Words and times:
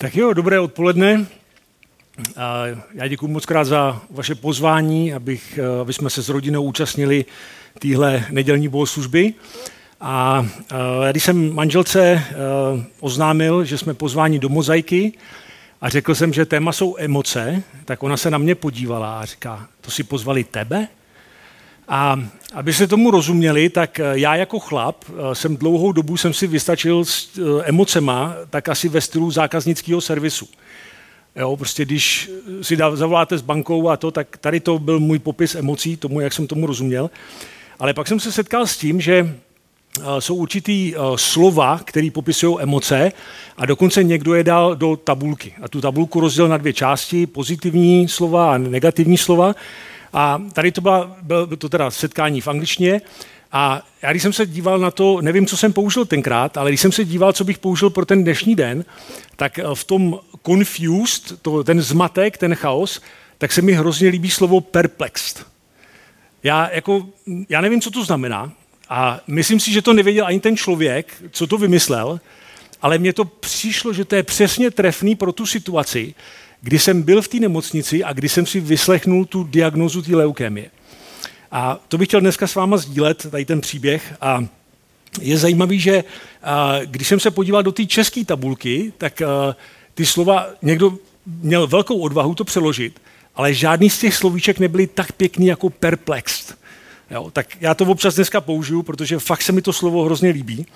Tak 0.00 0.16
jo, 0.16 0.32
dobré 0.32 0.60
odpoledne. 0.60 1.26
Já 2.94 3.08
děkuji 3.08 3.28
moc 3.28 3.46
krát 3.46 3.64
za 3.64 4.02
vaše 4.10 4.34
pozvání, 4.34 5.14
abych, 5.14 5.58
eh, 5.58 5.80
aby 5.80 5.92
jsme 5.92 6.10
se 6.10 6.22
s 6.22 6.28
rodinou 6.28 6.62
účastnili 6.62 7.24
téhle 7.78 8.24
nedělní 8.30 8.68
bohoslužby. 8.68 9.34
A 10.00 10.46
eh, 10.72 11.10
když 11.10 11.24
jsem 11.24 11.54
manželce 11.54 12.00
eh, 12.02 12.34
oznámil, 13.00 13.64
že 13.64 13.78
jsme 13.78 13.94
pozváni 13.94 14.38
do 14.38 14.48
mozaiky 14.48 15.12
a 15.80 15.88
řekl 15.88 16.14
jsem, 16.14 16.32
že 16.32 16.46
téma 16.46 16.72
jsou 16.72 16.96
emoce, 16.98 17.62
tak 17.84 18.02
ona 18.02 18.16
se 18.16 18.30
na 18.30 18.38
mě 18.38 18.54
podívala 18.54 19.20
a 19.20 19.24
říká, 19.24 19.68
to 19.80 19.90
si 19.90 20.02
pozvali 20.02 20.44
tebe? 20.44 20.88
A 21.88 22.20
aby 22.54 22.72
se 22.72 22.86
tomu 22.86 23.10
rozuměli, 23.10 23.68
tak 23.68 24.00
já 24.12 24.36
jako 24.36 24.58
chlap 24.58 25.04
jsem 25.32 25.56
dlouhou 25.56 25.92
dobu 25.92 26.16
jsem 26.16 26.32
si 26.32 26.46
vystačil 26.46 27.04
s 27.04 27.40
emocema, 27.64 28.34
tak 28.50 28.68
asi 28.68 28.88
ve 28.88 29.00
stylu 29.00 29.30
zákaznického 29.30 30.00
servisu. 30.00 30.48
Jo, 31.36 31.56
prostě 31.56 31.84
když 31.84 32.30
si 32.62 32.76
zavoláte 32.94 33.38
s 33.38 33.42
bankou 33.42 33.88
a 33.88 33.96
to, 33.96 34.10
tak 34.10 34.36
tady 34.36 34.60
to 34.60 34.78
byl 34.78 35.00
můj 35.00 35.18
popis 35.18 35.54
emocí, 35.54 35.96
tomu, 35.96 36.20
jak 36.20 36.32
jsem 36.32 36.46
tomu 36.46 36.66
rozuměl. 36.66 37.10
Ale 37.78 37.94
pak 37.94 38.08
jsem 38.08 38.20
se 38.20 38.32
setkal 38.32 38.66
s 38.66 38.76
tím, 38.76 39.00
že 39.00 39.36
jsou 40.18 40.34
určitý 40.34 40.94
slova, 41.16 41.80
které 41.84 42.08
popisují 42.10 42.56
emoce 42.60 43.12
a 43.56 43.66
dokonce 43.66 44.04
někdo 44.04 44.34
je 44.34 44.44
dal 44.44 44.76
do 44.76 44.96
tabulky. 44.96 45.54
A 45.62 45.68
tu 45.68 45.80
tabulku 45.80 46.20
rozdělil 46.20 46.48
na 46.48 46.56
dvě 46.56 46.72
části, 46.72 47.26
pozitivní 47.26 48.08
slova 48.08 48.54
a 48.54 48.58
negativní 48.58 49.18
slova. 49.18 49.54
A 50.12 50.42
tady 50.52 50.72
to 50.72 50.80
byla, 50.80 51.16
bylo 51.22 51.56
to 51.56 51.68
teda 51.68 51.90
setkání 51.90 52.40
v 52.40 52.48
angličtině. 52.48 53.00
A 53.52 53.82
já 54.02 54.10
když 54.10 54.22
jsem 54.22 54.32
se 54.32 54.46
díval 54.46 54.78
na 54.78 54.90
to, 54.90 55.20
nevím, 55.20 55.46
co 55.46 55.56
jsem 55.56 55.72
použil 55.72 56.04
tenkrát, 56.04 56.56
ale 56.56 56.70
když 56.70 56.80
jsem 56.80 56.92
se 56.92 57.04
díval, 57.04 57.32
co 57.32 57.44
bych 57.44 57.58
použil 57.58 57.90
pro 57.90 58.06
ten 58.06 58.22
dnešní 58.22 58.54
den, 58.54 58.84
tak 59.36 59.58
v 59.74 59.84
tom 59.84 60.20
confused, 60.46 61.42
to, 61.42 61.64
ten 61.64 61.82
zmatek, 61.82 62.38
ten 62.38 62.54
chaos, 62.54 63.00
tak 63.38 63.52
se 63.52 63.62
mi 63.62 63.72
hrozně 63.72 64.08
líbí 64.08 64.30
slovo 64.30 64.60
perplexed. 64.60 65.46
Já, 66.42 66.70
jako, 66.70 67.06
já 67.48 67.60
nevím, 67.60 67.80
co 67.80 67.90
to 67.90 68.04
znamená 68.04 68.52
a 68.88 69.20
myslím 69.26 69.60
si, 69.60 69.72
že 69.72 69.82
to 69.82 69.92
nevěděl 69.92 70.26
ani 70.26 70.40
ten 70.40 70.56
člověk, 70.56 71.22
co 71.30 71.46
to 71.46 71.58
vymyslel, 71.58 72.20
ale 72.82 72.98
mně 72.98 73.12
to 73.12 73.24
přišlo, 73.24 73.92
že 73.92 74.04
to 74.04 74.14
je 74.14 74.22
přesně 74.22 74.70
trefný 74.70 75.16
pro 75.16 75.32
tu 75.32 75.46
situaci, 75.46 76.14
kdy 76.60 76.78
jsem 76.78 77.02
byl 77.02 77.22
v 77.22 77.28
té 77.28 77.36
nemocnici 77.36 78.04
a 78.04 78.12
kdy 78.12 78.28
jsem 78.28 78.46
si 78.46 78.60
vyslechnul 78.60 79.24
tu 79.24 79.44
diagnozu 79.44 80.02
té 80.02 80.16
leukémie. 80.16 80.70
A 81.52 81.80
to 81.88 81.98
bych 81.98 82.08
chtěl 82.08 82.20
dneska 82.20 82.46
s 82.46 82.54
váma 82.54 82.76
sdílet, 82.76 83.30
tady 83.30 83.44
ten 83.44 83.60
příběh. 83.60 84.14
A 84.20 84.44
je 85.20 85.38
zajímavý, 85.38 85.80
že 85.80 86.04
když 86.84 87.08
jsem 87.08 87.20
se 87.20 87.30
podíval 87.30 87.62
do 87.62 87.72
té 87.72 87.86
české 87.86 88.24
tabulky, 88.24 88.92
tak 88.98 89.22
ty 89.94 90.06
slova, 90.06 90.46
někdo 90.62 90.98
měl 91.26 91.66
velkou 91.66 91.98
odvahu 91.98 92.34
to 92.34 92.44
přeložit, 92.44 93.00
ale 93.34 93.54
žádný 93.54 93.90
z 93.90 93.98
těch 93.98 94.14
slovíček 94.14 94.58
nebyly 94.58 94.86
tak 94.86 95.12
pěkný 95.12 95.46
jako 95.46 95.70
perplexed. 95.70 96.58
Jo, 97.10 97.30
tak 97.32 97.46
já 97.60 97.74
to 97.74 97.84
občas 97.84 98.14
dneska 98.14 98.40
použiju, 98.40 98.82
protože 98.82 99.18
fakt 99.18 99.42
se 99.42 99.52
mi 99.52 99.62
to 99.62 99.72
slovo 99.72 100.04
hrozně 100.04 100.30
líbí. 100.30 100.66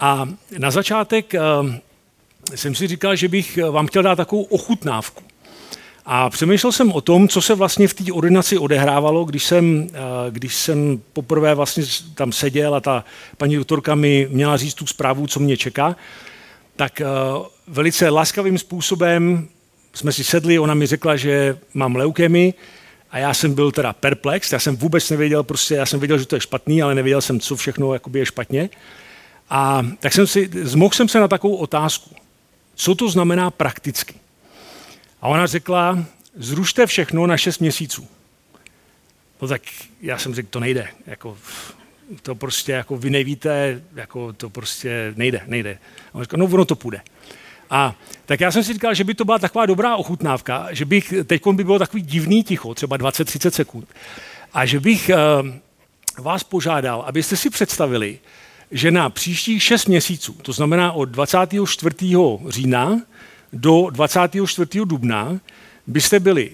A 0.00 0.28
na 0.58 0.70
začátek 0.70 1.32
jsem 2.54 2.74
si 2.74 2.86
říkal, 2.86 3.16
že 3.16 3.28
bych 3.28 3.58
vám 3.70 3.86
chtěl 3.86 4.02
dát 4.02 4.16
takovou 4.16 4.42
ochutnávku. 4.42 5.22
A 6.06 6.30
přemýšlel 6.30 6.72
jsem 6.72 6.92
o 6.92 7.00
tom, 7.00 7.28
co 7.28 7.42
se 7.42 7.54
vlastně 7.54 7.88
v 7.88 7.94
té 7.94 8.12
ordinaci 8.12 8.58
odehrávalo, 8.58 9.24
když 9.24 9.44
jsem, 9.44 9.82
uh, 9.90 9.96
když 10.30 10.54
jsem 10.54 11.00
poprvé 11.12 11.54
vlastně 11.54 11.84
tam 12.14 12.32
seděl 12.32 12.74
a 12.74 12.80
ta 12.80 13.04
paní 13.36 13.56
doktorka 13.56 13.94
mi 13.94 14.28
měla 14.30 14.56
říct 14.56 14.74
tu 14.74 14.86
zprávu, 14.86 15.26
co 15.26 15.40
mě 15.40 15.56
čeká 15.56 15.96
tak 16.76 17.00
uh, 17.00 17.46
velice 17.66 18.08
laskavým 18.08 18.58
způsobem 18.58 19.48
jsme 19.92 20.12
si 20.12 20.24
sedli, 20.24 20.58
ona 20.58 20.74
mi 20.74 20.86
řekla, 20.86 21.16
že 21.16 21.58
mám 21.74 21.96
leukémii 21.96 22.54
a 23.10 23.18
já 23.18 23.34
jsem 23.34 23.54
byl 23.54 23.72
teda 23.72 23.92
perplex, 23.92 24.52
já 24.52 24.58
jsem 24.58 24.76
vůbec 24.76 25.10
nevěděl, 25.10 25.42
prostě 25.42 25.74
já 25.74 25.86
jsem 25.86 26.00
věděl, 26.00 26.18
že 26.18 26.26
to 26.26 26.36
je 26.36 26.40
špatný, 26.40 26.82
ale 26.82 26.94
nevěděl 26.94 27.20
jsem, 27.20 27.40
co 27.40 27.56
všechno 27.56 27.92
jakoby 27.92 28.18
je 28.18 28.26
špatně. 28.26 28.70
A 29.50 29.86
tak 30.00 30.12
jsem 30.12 30.26
si, 30.26 30.50
zmohl 30.62 30.94
jsem 30.94 31.08
se 31.08 31.20
na 31.20 31.28
takovou 31.28 31.56
otázku. 31.56 32.19
Co 32.80 32.94
to 32.94 33.08
znamená 33.08 33.50
prakticky? 33.50 34.14
A 35.22 35.28
ona 35.28 35.46
řekla, 35.46 36.04
zrušte 36.34 36.86
všechno 36.86 37.26
na 37.26 37.36
6 37.36 37.58
měsíců. 37.58 38.08
No 39.42 39.48
tak 39.48 39.62
já 40.02 40.18
jsem 40.18 40.34
řekl, 40.34 40.48
to 40.50 40.60
nejde. 40.60 40.88
Jako, 41.06 41.38
to 42.22 42.34
prostě 42.34 42.72
jako 42.72 42.96
vy 42.96 43.10
nevíte, 43.10 43.82
jako 43.94 44.32
to 44.32 44.50
prostě 44.50 45.14
nejde, 45.16 45.40
nejde. 45.46 45.78
A 46.12 46.14
on 46.14 46.22
říkal, 46.22 46.38
no 46.38 46.46
ono 46.46 46.64
to 46.64 46.76
půjde. 46.76 47.00
A 47.70 47.94
tak 48.26 48.40
já 48.40 48.52
jsem 48.52 48.64
si 48.64 48.72
říkal, 48.72 48.94
že 48.94 49.04
by 49.04 49.14
to 49.14 49.24
byla 49.24 49.38
taková 49.38 49.66
dobrá 49.66 49.96
ochutnávka, 49.96 50.68
že 50.70 50.84
bych, 50.84 51.14
teď 51.24 51.42
by 51.52 51.64
bylo 51.64 51.78
takový 51.78 52.02
divný 52.02 52.44
ticho, 52.44 52.74
třeba 52.74 52.98
20-30 52.98 53.50
sekund, 53.50 53.88
a 54.52 54.66
že 54.66 54.80
bych 54.80 55.10
uh, 55.10 56.24
vás 56.24 56.44
požádal, 56.44 57.02
abyste 57.06 57.36
si 57.36 57.50
představili, 57.50 58.18
že 58.70 58.90
na 58.90 59.10
příštích 59.10 59.62
6 59.62 59.86
měsíců, 59.86 60.32
to 60.42 60.52
znamená 60.52 60.92
od 60.92 61.04
24. 61.04 61.96
října 62.48 63.00
do 63.52 63.86
24. 63.90 64.80
dubna, 64.84 65.40
byste 65.86 66.20
byli 66.20 66.50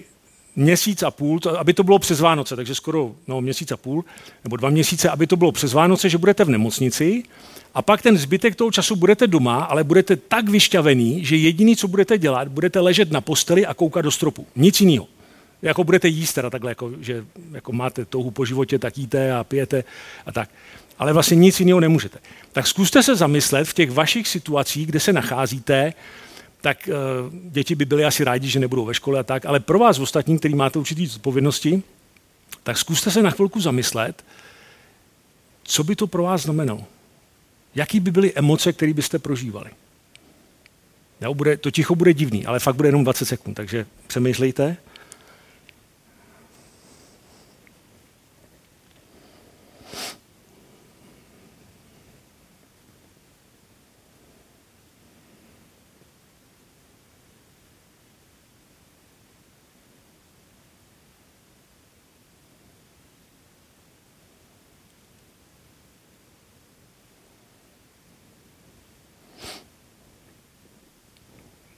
měsíc 0.55 1.03
a 1.03 1.11
půl, 1.11 1.39
aby 1.57 1.73
to 1.73 1.83
bylo 1.83 1.99
přes 1.99 2.19
Vánoce, 2.19 2.55
takže 2.55 2.75
skoro 2.75 3.11
no, 3.27 3.41
měsíc 3.41 3.71
a 3.71 3.77
půl, 3.77 4.05
nebo 4.43 4.57
dva 4.57 4.69
měsíce, 4.69 5.09
aby 5.09 5.27
to 5.27 5.35
bylo 5.35 5.51
přes 5.51 5.73
Vánoce, 5.73 6.09
že 6.09 6.17
budete 6.17 6.43
v 6.43 6.49
nemocnici 6.49 7.23
a 7.73 7.81
pak 7.81 8.01
ten 8.01 8.17
zbytek 8.17 8.55
toho 8.55 8.71
času 8.71 8.95
budete 8.95 9.27
doma, 9.27 9.63
ale 9.63 9.83
budete 9.83 10.15
tak 10.15 10.49
vyšťavený, 10.49 11.25
že 11.25 11.35
jediný, 11.35 11.75
co 11.75 11.87
budete 11.87 12.17
dělat, 12.17 12.47
budete 12.47 12.79
ležet 12.79 13.11
na 13.11 13.21
posteli 13.21 13.65
a 13.65 13.73
koukat 13.73 14.05
do 14.05 14.11
stropu. 14.11 14.45
Nic 14.55 14.81
jiného. 14.81 15.07
Jako 15.61 15.83
budete 15.83 16.07
jíst 16.07 16.33
teda 16.33 16.49
takhle, 16.49 16.71
jako, 16.71 16.91
že 17.01 17.25
jako 17.51 17.71
máte 17.71 18.05
touhu 18.05 18.31
po 18.31 18.45
životě, 18.45 18.79
tak 18.79 18.97
jíte 18.97 19.33
a 19.33 19.43
pijete 19.43 19.83
a 20.25 20.31
tak. 20.31 20.49
Ale 20.99 21.13
vlastně 21.13 21.35
nic 21.35 21.59
jiného 21.59 21.79
nemůžete. 21.79 22.19
Tak 22.51 22.67
zkuste 22.67 23.03
se 23.03 23.15
zamyslet 23.15 23.67
v 23.67 23.73
těch 23.73 23.91
vašich 23.91 24.27
situacích, 24.27 24.87
kde 24.87 24.99
se 24.99 25.13
nacházíte, 25.13 25.93
tak 26.61 26.89
uh, 26.89 27.33
děti 27.51 27.75
by 27.75 27.85
byly 27.85 28.05
asi 28.05 28.23
rádi, 28.23 28.47
že 28.47 28.59
nebudou 28.59 28.85
ve 28.85 28.93
škole 28.93 29.19
a 29.19 29.23
tak, 29.23 29.45
ale 29.45 29.59
pro 29.59 29.79
vás 29.79 29.99
ostatní, 29.99 30.39
kteří 30.39 30.55
máte 30.55 30.79
určitý 30.79 31.07
zodpovědnosti, 31.07 31.83
tak 32.63 32.77
zkuste 32.77 33.11
se 33.11 33.23
na 33.23 33.29
chvilku 33.29 33.61
zamyslet, 33.61 34.25
co 35.63 35.83
by 35.83 35.95
to 35.95 36.07
pro 36.07 36.23
vás 36.23 36.41
znamenalo. 36.41 36.83
Jaký 37.75 37.99
by 37.99 38.11
byly 38.11 38.33
emoce, 38.35 38.73
které 38.73 38.93
byste 38.93 39.19
prožívali. 39.19 39.69
Jo, 41.21 41.33
bude, 41.33 41.57
to 41.57 41.71
ticho 41.71 41.95
bude 41.95 42.13
divný, 42.13 42.45
ale 42.45 42.59
fakt 42.59 42.75
bude 42.75 42.87
jenom 42.87 43.03
20 43.03 43.25
sekund, 43.25 43.53
takže 43.53 43.85
přemýšlejte. 44.07 44.77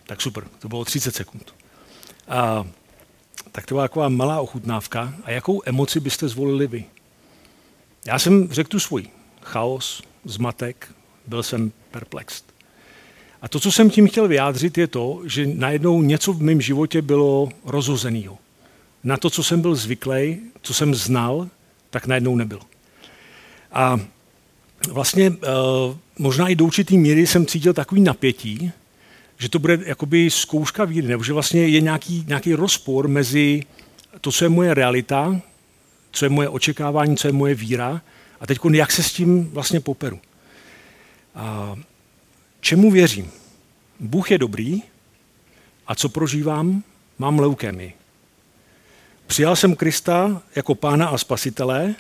Tak 0.10 0.22
super, 0.22 0.44
to 0.60 0.70
bylo 0.70 0.86
30 0.86 1.16
sekund. 1.16 1.54
A, 2.28 2.68
tak 3.52 3.66
to 3.66 3.76
byla 3.76 3.84
taková 3.84 4.10
malá 4.10 4.42
ochutnávka. 4.42 5.14
A 5.24 5.32
jakou 5.32 5.62
emoci 5.66 6.00
byste 6.00 6.28
zvolili 6.28 6.68
vy? 6.68 6.86
Já 8.06 8.20
jsem 8.20 8.48
řekl 8.52 8.70
tu 8.70 8.80
svůj. 8.80 9.08
Chaos, 9.42 10.04
zmatek, 10.26 10.92
byl 11.28 11.44
jsem 11.44 11.72
perplexed. 11.92 12.44
A 13.42 13.48
to, 13.48 13.60
co 13.60 13.72
jsem 13.72 13.90
tím 13.90 14.08
chtěl 14.08 14.28
vyjádřit, 14.28 14.78
je 14.78 14.88
to, 14.88 15.22
že 15.26 15.48
najednou 15.48 16.02
něco 16.02 16.34
v 16.34 16.42
mém 16.42 16.62
životě 16.62 17.02
bylo 17.02 17.50
rozhozeného. 17.66 18.38
Na 19.04 19.18
to, 19.18 19.30
co 19.30 19.44
jsem 19.44 19.62
byl 19.62 19.76
zvyklý, 19.76 20.40
co 20.62 20.74
jsem 20.74 20.96
znal, 20.96 21.50
tak 21.90 22.08
najednou 22.08 22.36
nebylo. 22.36 22.62
A 23.72 24.00
vlastně 24.90 25.32
eh, 25.44 25.48
možná 26.20 26.48
i 26.48 26.56
do 26.56 26.66
určitý 26.66 26.98
míry 26.98 27.28
jsem 27.28 27.46
cítil 27.46 27.74
takový 27.74 28.02
napětí, 28.02 28.72
že 29.40 29.50
to 29.50 29.60
bude 29.60 29.80
jakoby 29.86 30.30
zkouška 30.30 30.86
víry, 30.86 31.08
nebo 31.08 31.24
že 31.24 31.34
vlastně 31.34 31.68
je 31.68 31.82
nějaký, 31.82 32.26
nějaký 32.28 32.54
rozpor 32.54 33.08
mezi 33.08 33.64
to, 34.22 34.32
co 34.32 34.46
je 34.46 34.50
moje 34.50 34.74
realita, 34.74 35.42
co 36.12 36.26
je 36.26 36.30
moje 36.30 36.50
očekávání, 36.50 37.18
co 37.18 37.28
je 37.28 37.32
moje 37.32 37.56
víra 37.56 38.02
a 38.40 38.48
teď 38.48 38.60
jak 38.74 38.92
se 38.92 39.04
s 39.04 39.14
tím 39.14 39.50
vlastně 39.50 39.80
poperu. 39.80 40.20
A 41.36 41.76
čemu 42.60 42.92
věřím? 42.92 43.32
Bůh 44.00 44.32
je 44.32 44.38
dobrý 44.38 44.82
a 45.88 45.96
co 45.96 46.10
prožívám? 46.10 46.84
Mám 47.18 47.40
leukémii. 47.40 47.94
Přijal 49.28 49.56
jsem 49.56 49.76
Krista 49.76 50.42
jako 50.56 50.76
pána 50.76 51.08
a 51.08 51.18
spasitele, 51.18 51.96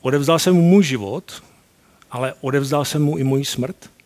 odevzdal 0.00 0.38
jsem 0.38 0.54
mu 0.54 0.62
můj 0.62 0.84
život, 0.84 1.42
ale 2.10 2.34
odevzdal 2.40 2.84
jsem 2.84 3.02
mu 3.02 3.16
i 3.16 3.24
můj 3.24 3.44
smrt– 3.44 3.90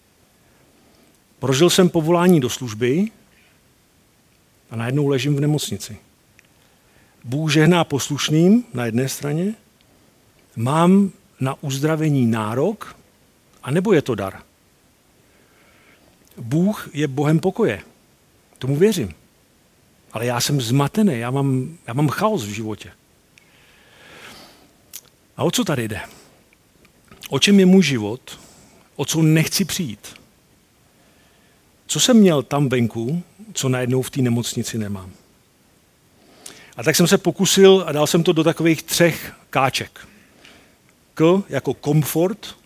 Prožil 1.45 1.71
jsem 1.71 1.89
povolání 1.89 2.41
do 2.41 2.51
služby 2.51 3.11
a 4.71 4.77
najednou 4.77 5.09
ležím 5.09 5.37
v 5.37 5.41
nemocnici. 5.41 5.97
Bůh 7.25 7.53
žehná 7.53 7.85
poslušným 7.85 8.65
na 8.75 8.87
jedné 8.87 9.09
straně, 9.09 9.55
mám 10.57 11.11
na 11.41 11.63
uzdravení 11.63 12.27
nárok, 12.27 12.97
a 13.63 13.71
nebo 13.71 13.93
je 13.93 14.03
to 14.03 14.15
dar? 14.15 14.43
Bůh 16.37 16.89
je 16.93 17.09
Bohem 17.09 17.41
pokoje. 17.41 17.83
Tomu 18.59 18.77
věřím. 18.77 19.15
Ale 20.13 20.27
já 20.27 20.41
jsem 20.41 20.61
zmatený, 20.61 21.19
já 21.19 21.31
mám, 21.31 21.79
já 21.87 21.95
mám 21.95 22.09
chaos 22.09 22.45
v 22.45 22.53
životě. 22.53 22.93
A 25.37 25.45
o 25.45 25.51
co 25.51 25.65
tady 25.65 25.89
jde? 25.89 26.01
O 27.29 27.39
čem 27.39 27.61
je 27.61 27.67
můj 27.67 27.83
život? 27.83 28.41
O 28.97 29.05
co 29.05 29.23
nechci 29.23 29.65
přijít? 29.65 30.24
Co 31.87 32.01
jsem 32.01 32.17
měl 32.17 32.43
tam 32.43 32.69
venku, 32.69 33.23
co 33.53 33.69
najednou 33.69 34.03
v 34.03 34.11
té 34.11 34.23
nemocnici 34.23 34.79
nemám? 34.79 35.11
A 36.77 36.83
tak 36.83 36.97
jsem 36.97 37.07
se 37.07 37.19
pokusil 37.19 37.85
a 37.87 37.93
dal 37.93 38.07
jsem 38.07 38.23
to 38.23 38.33
do 38.33 38.45
takových 38.45 38.83
třech 38.83 39.33
káček. 39.51 40.09
K 41.15 41.43
jako 41.49 41.75
komfort, 41.75 42.57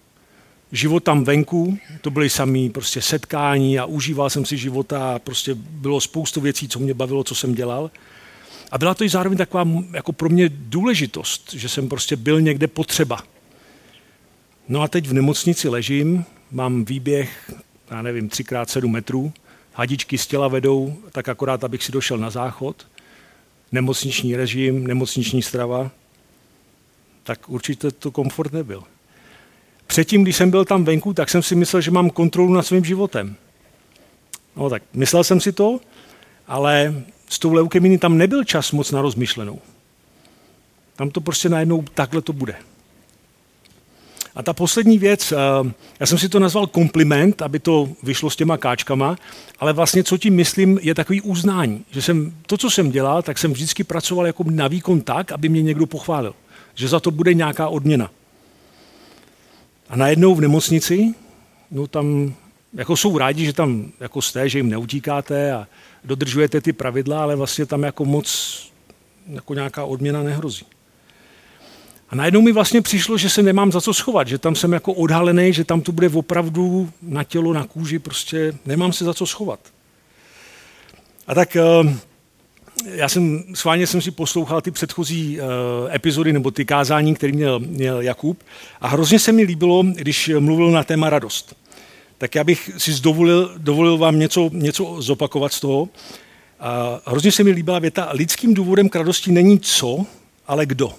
život 0.72 1.04
tam 1.04 1.24
venku, 1.24 1.78
to 2.00 2.10
byly 2.10 2.30
samý 2.30 2.70
prostě 2.70 3.02
setkání 3.02 3.78
a 3.78 3.84
užíval 3.84 4.30
jsem 4.30 4.44
si 4.44 4.56
života 4.56 5.14
a 5.14 5.18
prostě 5.18 5.54
bylo 5.54 6.00
spoustu 6.00 6.40
věcí, 6.40 6.68
co 6.68 6.78
mě 6.78 6.94
bavilo, 6.94 7.24
co 7.24 7.34
jsem 7.34 7.54
dělal. 7.54 7.90
A 8.70 8.78
byla 8.78 8.94
to 8.94 9.04
i 9.04 9.08
zároveň 9.08 9.38
taková 9.38 9.66
jako 9.92 10.12
pro 10.12 10.28
mě 10.28 10.48
důležitost, 10.48 11.52
že 11.52 11.68
jsem 11.68 11.88
prostě 11.88 12.16
byl 12.16 12.40
někde 12.40 12.66
potřeba. 12.66 13.22
No 14.68 14.82
a 14.82 14.88
teď 14.88 15.06
v 15.06 15.12
nemocnici 15.12 15.68
ležím, 15.68 16.24
mám 16.50 16.84
výběh, 16.84 17.52
já 17.90 18.02
nevím, 18.02 18.28
3x7 18.28 18.88
metrů, 18.90 19.32
hadičky 19.72 20.18
z 20.18 20.26
těla 20.26 20.48
vedou, 20.48 20.96
tak 21.12 21.28
akorát, 21.28 21.64
abych 21.64 21.84
si 21.84 21.92
došel 21.92 22.18
na 22.18 22.30
záchod, 22.30 22.86
nemocniční 23.72 24.36
režim, 24.36 24.86
nemocniční 24.86 25.42
strava, 25.42 25.90
tak 27.22 27.48
určitě 27.48 27.90
to 27.90 28.10
komfort 28.10 28.52
nebyl. 28.52 28.82
Předtím, 29.86 30.22
když 30.22 30.36
jsem 30.36 30.50
byl 30.50 30.64
tam 30.64 30.84
venku, 30.84 31.14
tak 31.14 31.30
jsem 31.30 31.42
si 31.42 31.54
myslel, 31.54 31.82
že 31.82 31.90
mám 31.90 32.10
kontrolu 32.10 32.54
nad 32.54 32.62
svým 32.62 32.84
životem. 32.84 33.36
No 34.56 34.70
tak 34.70 34.82
myslel 34.92 35.24
jsem 35.24 35.40
si 35.40 35.52
to, 35.52 35.80
ale 36.46 37.04
s 37.28 37.38
tou 37.38 37.52
leukeminy 37.52 37.98
tam 37.98 38.18
nebyl 38.18 38.44
čas 38.44 38.72
moc 38.72 38.90
na 38.90 39.02
rozmyšlenou. 39.02 39.60
Tam 40.96 41.10
to 41.10 41.20
prostě 41.20 41.48
najednou 41.48 41.82
takhle 41.94 42.22
to 42.22 42.32
bude. 42.32 42.56
A 44.38 44.42
ta 44.42 44.52
poslední 44.52 44.98
věc, 44.98 45.32
eh, 45.32 45.36
já 46.00 46.06
jsem 46.06 46.18
si 46.18 46.28
to 46.28 46.38
nazval 46.38 46.66
kompliment, 46.66 47.42
aby 47.42 47.58
to 47.58 47.88
vyšlo 48.02 48.30
s 48.30 48.36
těma 48.36 48.56
káčkama, 48.56 49.16
ale 49.60 49.72
vlastně 49.72 50.04
co 50.04 50.18
tím 50.18 50.34
myslím, 50.34 50.78
je 50.82 50.94
takový 50.94 51.20
uznání. 51.20 51.84
Že 51.90 52.02
jsem, 52.02 52.34
to, 52.46 52.56
co 52.56 52.70
jsem 52.70 52.90
dělal, 52.90 53.22
tak 53.22 53.38
jsem 53.38 53.52
vždycky 53.52 53.84
pracoval 53.84 54.26
jako 54.26 54.44
na 54.50 54.68
výkon 54.68 55.00
tak, 55.00 55.32
aby 55.32 55.48
mě 55.48 55.62
někdo 55.62 55.86
pochválil. 55.86 56.34
Že 56.74 56.88
za 56.88 57.00
to 57.00 57.10
bude 57.10 57.34
nějaká 57.34 57.68
odměna. 57.68 58.10
A 59.88 59.96
najednou 59.96 60.34
v 60.34 60.40
nemocnici, 60.40 61.14
no 61.70 61.86
tam 61.86 62.34
jako 62.74 62.96
jsou 62.96 63.18
rádi, 63.18 63.44
že 63.44 63.52
tam 63.52 63.92
jako 64.00 64.22
jste, 64.22 64.48
že 64.48 64.58
jim 64.58 64.70
neutíkáte 64.70 65.52
a 65.52 65.66
dodržujete 66.04 66.60
ty 66.60 66.72
pravidla, 66.72 67.22
ale 67.22 67.36
vlastně 67.36 67.66
tam 67.66 67.82
jako 67.82 68.04
moc 68.04 68.58
jako 69.28 69.54
nějaká 69.54 69.84
odměna 69.84 70.22
nehrozí. 70.22 70.66
A 72.10 72.16
najednou 72.16 72.42
mi 72.42 72.52
vlastně 72.52 72.82
přišlo, 72.82 73.18
že 73.18 73.30
se 73.30 73.42
nemám 73.42 73.72
za 73.72 73.80
co 73.80 73.94
schovat, 73.94 74.28
že 74.28 74.38
tam 74.38 74.54
jsem 74.54 74.72
jako 74.72 74.92
odhalený, 74.92 75.52
že 75.52 75.64
tam 75.64 75.80
to 75.80 75.92
bude 75.92 76.08
opravdu 76.08 76.90
na 77.02 77.24
tělo, 77.24 77.52
na 77.52 77.64
kůži, 77.64 77.98
prostě 77.98 78.54
nemám 78.66 78.92
se 78.92 79.04
za 79.04 79.14
co 79.14 79.26
schovat. 79.26 79.60
A 81.26 81.34
tak 81.34 81.56
eh, 81.56 81.62
já 82.84 83.08
jsem, 83.08 83.44
sváně 83.54 83.86
jsem 83.86 84.02
si 84.02 84.10
poslouchal 84.10 84.60
ty 84.60 84.70
předchozí 84.70 85.40
uh, 85.40 85.46
epizody 85.94 86.32
nebo 86.32 86.50
ty 86.50 86.64
kázání, 86.64 87.14
které 87.14 87.32
měl, 87.32 87.58
měl 87.58 88.00
Jakub 88.00 88.42
a 88.80 88.88
hrozně 88.88 89.18
se 89.18 89.32
mi 89.32 89.42
líbilo, 89.42 89.82
když 89.82 90.30
mluvil 90.38 90.70
na 90.70 90.84
téma 90.84 91.10
radost. 91.10 91.56
Tak 92.18 92.34
já 92.34 92.44
bych 92.44 92.70
si 92.78 93.00
dovolil, 93.00 93.54
dovolil 93.56 93.98
vám 93.98 94.18
něco, 94.18 94.50
něco 94.52 95.02
zopakovat 95.02 95.52
z 95.52 95.60
toho. 95.60 95.88
A 96.60 97.00
hrozně 97.06 97.32
se 97.32 97.44
mi 97.44 97.50
líbila 97.50 97.78
věta, 97.78 98.08
lidským 98.12 98.54
důvodem 98.54 98.88
k 98.88 98.96
radosti 98.96 99.32
není 99.32 99.60
co, 99.60 100.06
ale 100.46 100.66
kdo. 100.66 100.92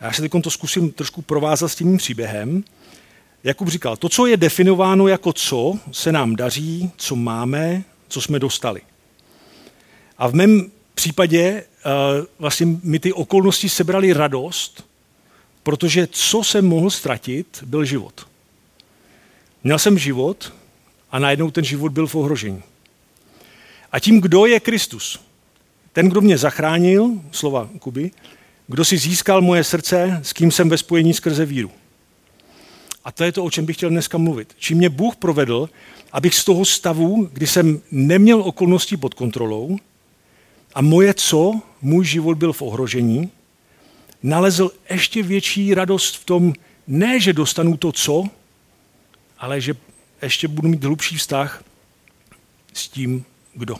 Já 0.00 0.12
se 0.12 0.22
teď 0.22 0.32
to 0.42 0.50
zkusím 0.50 0.92
trošku 0.92 1.22
provázat 1.22 1.68
s 1.68 1.74
tím 1.74 1.96
příběhem. 1.96 2.64
Jakub 3.44 3.68
říkal, 3.68 3.96
to, 3.96 4.08
co 4.08 4.26
je 4.26 4.36
definováno 4.36 5.08
jako 5.08 5.32
co, 5.32 5.78
se 5.92 6.12
nám 6.12 6.36
daří, 6.36 6.90
co 6.96 7.16
máme, 7.16 7.84
co 8.08 8.20
jsme 8.20 8.38
dostali. 8.38 8.80
A 10.18 10.28
v 10.28 10.34
mém 10.34 10.70
případě 10.94 11.64
uh, 11.86 12.26
vlastně 12.38 12.66
mi 12.82 12.98
ty 12.98 13.12
okolnosti 13.12 13.68
sebrali 13.68 14.12
radost, 14.12 14.84
protože 15.62 16.06
co 16.06 16.44
jsem 16.44 16.66
mohl 16.66 16.90
ztratit, 16.90 17.64
byl 17.66 17.84
život. 17.84 18.26
Měl 19.64 19.78
jsem 19.78 19.98
život 19.98 20.52
a 21.10 21.18
najednou 21.18 21.50
ten 21.50 21.64
život 21.64 21.92
byl 21.92 22.06
v 22.06 22.14
ohrožení. 22.14 22.62
A 23.92 24.00
tím, 24.00 24.20
kdo 24.20 24.46
je 24.46 24.60
Kristus? 24.60 25.20
Ten, 25.92 26.08
kdo 26.08 26.20
mě 26.20 26.38
zachránil, 26.38 27.10
slova 27.32 27.68
Kuby, 27.78 28.10
kdo 28.68 28.84
si 28.84 28.98
získal 28.98 29.40
moje 29.40 29.64
srdce, 29.64 30.20
s 30.22 30.32
kým 30.32 30.50
jsem 30.50 30.68
ve 30.68 30.78
spojení 30.78 31.14
skrze 31.14 31.46
víru. 31.46 31.70
A 33.04 33.12
to 33.12 33.24
je 33.24 33.32
to, 33.32 33.44
o 33.44 33.50
čem 33.50 33.66
bych 33.66 33.76
chtěl 33.76 33.90
dneska 33.90 34.18
mluvit. 34.18 34.54
Čím 34.58 34.78
mě 34.78 34.88
Bůh 34.88 35.16
provedl, 35.16 35.70
abych 36.12 36.34
z 36.34 36.44
toho 36.44 36.64
stavu, 36.64 37.28
kdy 37.32 37.46
jsem 37.46 37.80
neměl 37.90 38.42
okolnosti 38.42 38.96
pod 38.96 39.14
kontrolou, 39.14 39.78
a 40.74 40.82
moje 40.82 41.14
co, 41.14 41.60
můj 41.82 42.04
život 42.04 42.38
byl 42.38 42.52
v 42.52 42.62
ohrožení, 42.62 43.30
nalezl 44.22 44.70
ještě 44.90 45.22
větší 45.22 45.74
radost 45.74 46.16
v 46.16 46.24
tom, 46.24 46.52
ne, 46.86 47.20
že 47.20 47.32
dostanu 47.32 47.76
to 47.76 47.92
co, 47.92 48.24
ale 49.38 49.60
že 49.60 49.74
ještě 50.22 50.48
budu 50.48 50.68
mít 50.68 50.84
hlubší 50.84 51.16
vztah 51.16 51.64
s 52.72 52.88
tím, 52.88 53.24
kdo. 53.54 53.76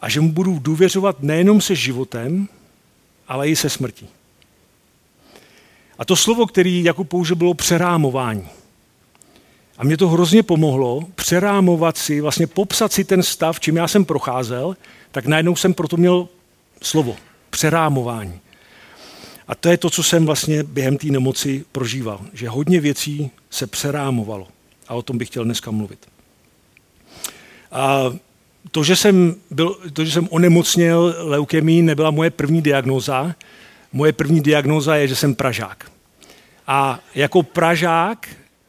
A 0.00 0.08
že 0.08 0.20
mu 0.20 0.32
budu 0.32 0.58
důvěřovat 0.58 1.22
nejenom 1.22 1.60
se 1.60 1.74
životem, 1.74 2.48
ale 3.28 3.48
i 3.48 3.56
se 3.56 3.70
smrtí. 3.70 4.08
A 5.98 6.04
to 6.04 6.16
slovo, 6.16 6.46
který 6.46 6.84
jako 6.84 7.04
použil, 7.04 7.36
bylo 7.36 7.54
přerámování. 7.54 8.48
A 9.78 9.84
mě 9.84 9.96
to 9.96 10.08
hrozně 10.08 10.42
pomohlo 10.42 11.00
přerámovat 11.14 11.98
si, 11.98 12.20
vlastně 12.20 12.46
popsat 12.46 12.92
si 12.92 13.04
ten 13.04 13.22
stav, 13.22 13.60
čím 13.60 13.76
já 13.76 13.88
jsem 13.88 14.04
procházel, 14.04 14.76
tak 15.10 15.26
najednou 15.26 15.56
jsem 15.56 15.74
proto 15.74 15.96
měl 15.96 16.28
slovo, 16.82 17.16
přerámování. 17.50 18.40
A 19.48 19.54
to 19.54 19.68
je 19.68 19.76
to, 19.76 19.90
co 19.90 20.02
jsem 20.02 20.26
vlastně 20.26 20.62
během 20.62 20.98
té 20.98 21.06
nemoci 21.06 21.64
prožíval, 21.72 22.20
že 22.32 22.48
hodně 22.48 22.80
věcí 22.80 23.30
se 23.50 23.66
přerámovalo. 23.66 24.48
A 24.88 24.94
o 24.94 25.02
tom 25.02 25.18
bych 25.18 25.28
chtěl 25.28 25.44
dneska 25.44 25.70
mluvit. 25.70 26.06
A 27.72 28.12
to, 28.70 28.84
že 28.84 28.96
jsem, 28.96 29.34
byl, 29.50 29.78
to, 29.92 30.04
že 30.04 30.12
jsem 30.12 30.28
onemocněl 30.30 31.14
leukemii, 31.18 31.82
nebyla 31.82 32.10
moje 32.10 32.30
první 32.30 32.62
diagnóza. 32.62 33.34
Moje 33.92 34.12
první 34.12 34.40
diagnóza 34.40 34.96
je, 34.96 35.08
že 35.08 35.16
jsem 35.16 35.34
Pražák. 35.34 35.90
A 36.66 37.00
jako 37.14 37.42
Pražák 37.42 38.28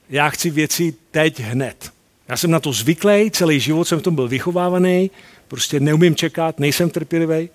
já 0.09 0.29
chci 0.29 0.49
věci 0.49 0.93
teď 1.11 1.39
hned. 1.39 1.91
Já 2.27 2.37
jsem 2.37 2.51
na 2.51 2.59
to 2.59 2.73
zvyklý, 2.73 3.31
celý 3.31 3.59
život 3.59 3.85
jsem 3.85 3.99
v 3.99 4.03
tom 4.03 4.15
byl 4.15 4.27
vychovávaný, 4.27 5.11
prostě 5.47 5.79
neumím 5.79 6.15
čekat, 6.15 6.59
nejsem 6.59 6.89
trpělivý. 6.89 7.49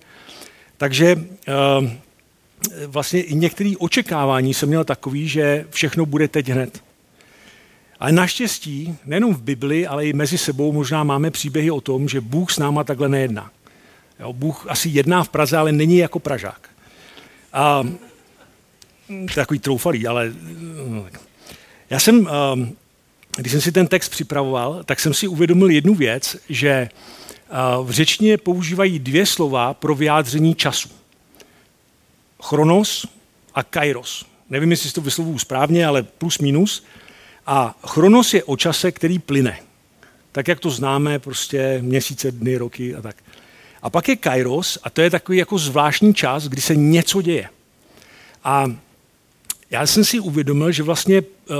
Takže 0.77 1.15
uh, 1.15 1.89
vlastně 2.87 3.21
i 3.21 3.35
některé 3.35 3.73
očekávání 3.79 4.53
jsem 4.53 4.69
měl 4.69 4.83
takový, 4.83 5.27
že 5.27 5.65
všechno 5.69 6.05
bude 6.05 6.27
teď 6.27 6.49
hned. 6.49 6.81
Ale 8.05 8.11
naštěstí, 8.11 8.97
nejenom 9.05 9.35
v 9.35 9.41
Bibli, 9.41 9.87
ale 9.87 10.05
i 10.05 10.13
mezi 10.13 10.37
sebou 10.37 10.71
možná 10.71 11.03
máme 11.03 11.31
příběhy 11.31 11.71
o 11.71 11.81
tom, 11.81 12.09
že 12.09 12.21
Bůh 12.21 12.51
s 12.51 12.57
náma 12.57 12.83
takhle 12.83 13.09
nejedná. 13.09 13.51
Jo, 14.19 14.33
Bůh 14.33 14.65
asi 14.69 14.89
jedná 14.89 15.23
v 15.23 15.29
Praze, 15.29 15.57
ale 15.57 15.71
není 15.71 15.97
jako 15.97 16.19
Pražák. 16.19 16.69
A, 17.53 17.83
je 19.09 19.35
takový 19.35 19.59
troufalý, 19.59 20.07
ale 20.07 20.33
no, 20.87 21.05
já 21.89 21.99
jsem, 21.99 22.27
ehm, 22.27 22.75
když 23.37 23.51
jsem 23.51 23.61
si 23.61 23.71
ten 23.71 23.87
text 23.87 24.09
připravoval, 24.09 24.83
tak 24.83 24.99
jsem 24.99 25.13
si 25.13 25.27
uvědomil 25.27 25.69
jednu 25.69 25.95
věc, 25.95 26.37
že 26.49 26.69
eh, 26.69 26.89
v 27.83 27.91
řečtině 27.91 28.37
používají 28.37 28.99
dvě 28.99 29.25
slova 29.25 29.73
pro 29.73 29.95
vyjádření 29.95 30.55
času. 30.55 30.89
Chronos 32.43 33.05
a 33.55 33.63
kairos. 33.63 34.25
Nevím, 34.49 34.71
jestli 34.71 34.91
to 34.91 35.01
vyslovuju 35.01 35.39
správně, 35.39 35.85
ale 35.85 36.03
plus 36.03 36.39
minus. 36.39 36.83
A 37.45 37.75
chronos 37.87 38.33
je 38.33 38.43
o 38.43 38.57
čase, 38.57 38.91
který 38.91 39.19
plyne. 39.19 39.59
Tak, 40.31 40.47
jak 40.47 40.59
to 40.59 40.69
známe, 40.69 41.19
prostě 41.19 41.79
měsíce, 41.81 42.31
dny, 42.31 42.57
roky 42.57 42.95
a 42.95 43.01
tak. 43.01 43.15
A 43.81 43.89
pak 43.89 44.09
je 44.09 44.15
kairos 44.15 44.77
a 44.83 44.89
to 44.89 45.01
je 45.01 45.09
takový 45.09 45.37
jako 45.37 45.57
zvláštní 45.57 46.13
čas, 46.13 46.47
kdy 46.47 46.61
se 46.61 46.75
něco 46.75 47.21
děje. 47.21 47.49
A 48.43 48.75
já 49.69 49.87
jsem 49.87 50.05
si 50.05 50.19
uvědomil, 50.19 50.71
že 50.71 50.83
vlastně 50.83 51.21
uh, 51.21 51.55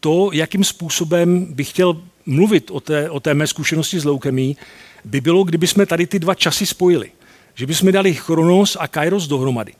to, 0.00 0.30
jakým 0.32 0.64
způsobem 0.64 1.44
bych 1.44 1.70
chtěl 1.70 2.02
mluvit 2.26 2.70
o 2.70 2.80
té, 2.80 3.10
o 3.10 3.20
té 3.20 3.34
mé 3.34 3.46
zkušenosti 3.46 4.00
s 4.00 4.04
leukemí, 4.04 4.56
by 5.04 5.20
bylo, 5.20 5.44
kdyby 5.44 5.66
jsme 5.66 5.86
tady 5.86 6.06
ty 6.06 6.18
dva 6.18 6.34
časy 6.34 6.66
spojili. 6.66 7.12
Že 7.54 7.66
bychom 7.66 7.92
dali 7.92 8.14
chronos 8.14 8.76
a 8.80 8.88
kairos 8.88 9.26
dohromady. 9.26 9.74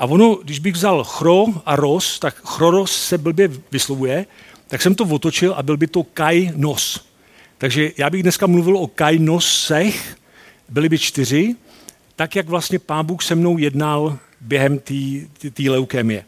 A 0.00 0.06
ono, 0.06 0.34
když 0.34 0.58
bych 0.58 0.74
vzal 0.74 1.04
chro 1.04 1.44
a 1.66 1.76
ros, 1.76 2.18
tak 2.18 2.34
chroros 2.44 3.02
se 3.02 3.18
blbě 3.18 3.50
vyslovuje, 3.72 4.26
tak 4.68 4.82
jsem 4.82 4.94
to 4.94 5.04
otočil 5.04 5.54
a 5.54 5.62
byl 5.62 5.76
by 5.76 5.86
to 5.86 6.02
kainos. 6.02 7.06
Takže 7.58 7.92
já 7.96 8.10
bych 8.10 8.22
dneska 8.22 8.46
mluvil 8.46 8.76
o 8.76 8.86
kainosech, 8.86 10.16
byly 10.68 10.88
by 10.88 10.98
čtyři, 10.98 11.56
tak 12.16 12.36
jak 12.36 12.48
vlastně 12.48 12.78
pán 12.78 13.06
Bůh 13.06 13.22
se 13.22 13.34
mnou 13.34 13.58
jednal 13.58 14.18
během 14.40 14.78
té 15.52 15.70
leukemie. 15.70 16.24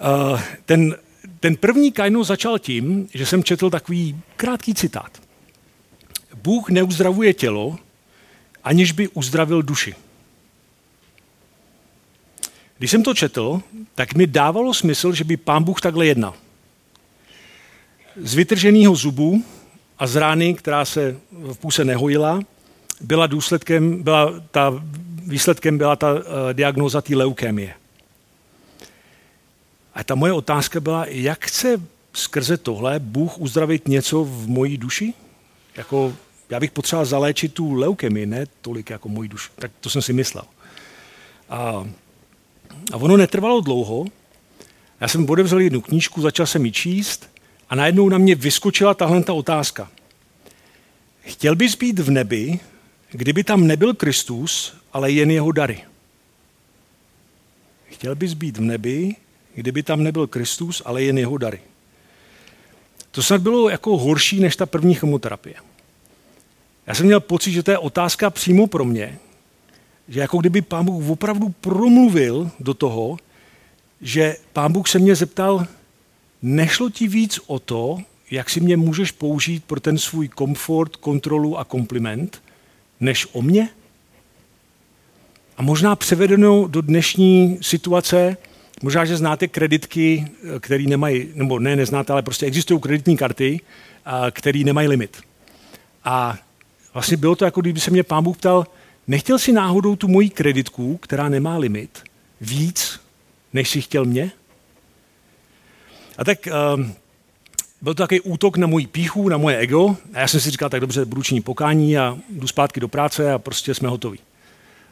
Uh, 0.00 0.40
ten, 0.64 0.96
ten 1.40 1.56
první 1.56 1.92
kainos 1.92 2.26
začal 2.26 2.58
tím, 2.58 3.08
že 3.14 3.26
jsem 3.26 3.44
četl 3.44 3.70
takový 3.70 4.20
krátký 4.36 4.74
citát. 4.74 5.22
Bůh 6.42 6.70
neuzdravuje 6.70 7.34
tělo, 7.34 7.78
aniž 8.64 8.92
by 8.92 9.08
uzdravil 9.08 9.62
duši. 9.62 9.94
Když 12.78 12.90
jsem 12.90 13.02
to 13.02 13.14
četl, 13.14 13.60
tak 13.94 14.14
mi 14.14 14.26
dávalo 14.26 14.74
smysl, 14.74 15.12
že 15.12 15.24
by 15.24 15.36
pán 15.36 15.64
Bůh 15.64 15.80
takhle 15.80 16.06
jednal. 16.06 16.34
Z 18.16 18.34
vytrženého 18.34 18.94
zubu 18.94 19.44
a 19.98 20.06
z 20.06 20.16
rány, 20.16 20.54
která 20.54 20.84
se 20.84 21.16
v 21.32 21.58
půse 21.58 21.84
nehojila, 21.84 22.40
byla 23.00 23.26
důsledkem, 23.26 24.02
byla 24.02 24.40
ta, 24.50 24.72
výsledkem 25.26 25.78
byla 25.78 25.96
ta 25.96 26.12
uh, 26.12 26.20
diagnóza 26.52 27.00
té 27.00 27.16
leukémie. 27.16 27.74
A 29.94 30.04
ta 30.04 30.14
moje 30.14 30.32
otázka 30.32 30.80
byla, 30.80 31.06
jak 31.08 31.46
chce 31.46 31.82
skrze 32.12 32.56
tohle 32.56 32.98
Bůh 32.98 33.38
uzdravit 33.38 33.88
něco 33.88 34.24
v 34.24 34.48
mojí 34.48 34.76
duši? 34.76 35.14
Jako, 35.76 36.14
já 36.50 36.60
bych 36.60 36.70
potřeboval 36.70 37.06
zaléčit 37.06 37.54
tu 37.54 37.74
leukemii, 37.74 38.26
ne 38.26 38.46
tolik 38.60 38.90
jako 38.90 39.08
moji 39.08 39.28
duši. 39.28 39.48
Tak 39.56 39.70
to 39.80 39.90
jsem 39.90 40.02
si 40.02 40.12
myslel. 40.12 40.44
A, 41.48 41.86
a 42.92 42.96
ono 42.96 43.16
netrvalo 43.16 43.60
dlouho. 43.60 44.04
Já 45.00 45.08
jsem 45.08 45.30
odevřel 45.30 45.58
jednu 45.58 45.80
knížku, 45.80 46.20
začal 46.20 46.46
jsem 46.46 46.64
ji 46.66 46.72
číst 46.72 47.30
a 47.68 47.74
najednou 47.74 48.08
na 48.08 48.18
mě 48.18 48.34
vyskočila 48.34 48.94
tahle 48.94 49.22
ta 49.22 49.32
otázka. 49.32 49.90
Chtěl 51.20 51.56
bys 51.56 51.74
být 51.74 51.98
v 51.98 52.10
nebi, 52.10 52.60
kdyby 53.10 53.44
tam 53.44 53.66
nebyl 53.66 53.94
Kristus, 53.94 54.74
ale 54.92 55.10
jen 55.10 55.30
jeho 55.30 55.52
dary. 55.52 55.80
Chtěl 57.88 58.14
bys 58.14 58.34
být 58.34 58.56
v 58.56 58.60
nebi, 58.60 59.16
kdyby 59.54 59.82
tam 59.82 60.02
nebyl 60.02 60.26
Kristus, 60.26 60.82
ale 60.84 61.02
jen 61.02 61.18
jeho 61.18 61.38
dary. 61.38 61.60
To 63.10 63.22
snad 63.22 63.40
bylo 63.40 63.70
jako 63.70 63.98
horší 63.98 64.40
než 64.40 64.56
ta 64.56 64.66
první 64.66 64.94
chemoterapie. 64.94 65.54
Já 66.86 66.94
jsem 66.94 67.06
měl 67.06 67.20
pocit, 67.20 67.52
že 67.52 67.62
to 67.62 67.70
je 67.70 67.78
otázka 67.78 68.30
přímo 68.30 68.66
pro 68.66 68.84
mě, 68.84 69.18
že 70.08 70.20
jako 70.20 70.38
kdyby 70.38 70.62
pán 70.62 70.84
Bůh 70.84 71.10
opravdu 71.10 71.48
promluvil 71.48 72.50
do 72.60 72.74
toho, 72.74 73.16
že 74.00 74.36
pán 74.52 74.72
Bůh 74.72 74.88
se 74.88 74.98
mě 74.98 75.14
zeptal, 75.14 75.66
nešlo 76.42 76.90
ti 76.90 77.08
víc 77.08 77.40
o 77.46 77.58
to, 77.58 77.98
jak 78.30 78.50
si 78.50 78.60
mě 78.60 78.76
můžeš 78.76 79.10
použít 79.10 79.64
pro 79.64 79.80
ten 79.80 79.98
svůj 79.98 80.28
komfort, 80.28 80.96
kontrolu 80.96 81.58
a 81.58 81.64
kompliment, 81.64 82.42
než 83.00 83.26
o 83.32 83.42
mě? 83.42 83.68
A 85.56 85.62
možná 85.62 85.96
převedeno 85.96 86.66
do 86.68 86.80
dnešní 86.80 87.58
situace, 87.62 88.36
možná, 88.82 89.04
že 89.04 89.16
znáte 89.16 89.48
kreditky, 89.48 90.28
které 90.60 90.84
nemají, 90.84 91.28
nebo 91.34 91.58
ne, 91.58 91.76
neznáte, 91.76 92.12
ale 92.12 92.22
prostě 92.22 92.46
existují 92.46 92.80
kreditní 92.80 93.16
karty, 93.16 93.60
které 94.30 94.58
nemají 94.58 94.88
limit. 94.88 95.16
A 96.04 96.38
vlastně 96.94 97.16
bylo 97.16 97.36
to, 97.36 97.44
jako 97.44 97.60
kdyby 97.60 97.80
se 97.80 97.90
mě 97.90 98.02
pán 98.02 98.24
Bůh 98.24 98.36
ptal, 98.36 98.66
nechtěl 99.08 99.38
si 99.38 99.52
náhodou 99.52 99.96
tu 99.96 100.08
moji 100.08 100.30
kreditku, 100.30 100.96
která 100.96 101.28
nemá 101.28 101.56
limit, 101.56 102.02
víc, 102.40 103.00
než 103.52 103.70
si 103.70 103.80
chtěl 103.80 104.04
mě? 104.04 104.30
A 106.18 106.24
tak 106.24 106.48
um, 106.74 106.94
byl 107.82 107.94
to 107.94 108.02
takový 108.02 108.20
útok 108.20 108.56
na 108.56 108.66
můj 108.66 108.86
píchu, 108.86 109.28
na 109.28 109.36
moje 109.36 109.56
ego. 109.56 109.96
A 110.14 110.20
já 110.20 110.28
jsem 110.28 110.40
si 110.40 110.50
říkal, 110.50 110.68
tak 110.68 110.80
dobře, 110.80 111.04
budu 111.04 111.22
činit 111.22 111.40
pokání 111.40 111.98
a 111.98 112.18
jdu 112.30 112.48
zpátky 112.48 112.80
do 112.80 112.88
práce 112.88 113.32
a 113.32 113.38
prostě 113.38 113.74
jsme 113.74 113.88
hotoví. 113.88 114.18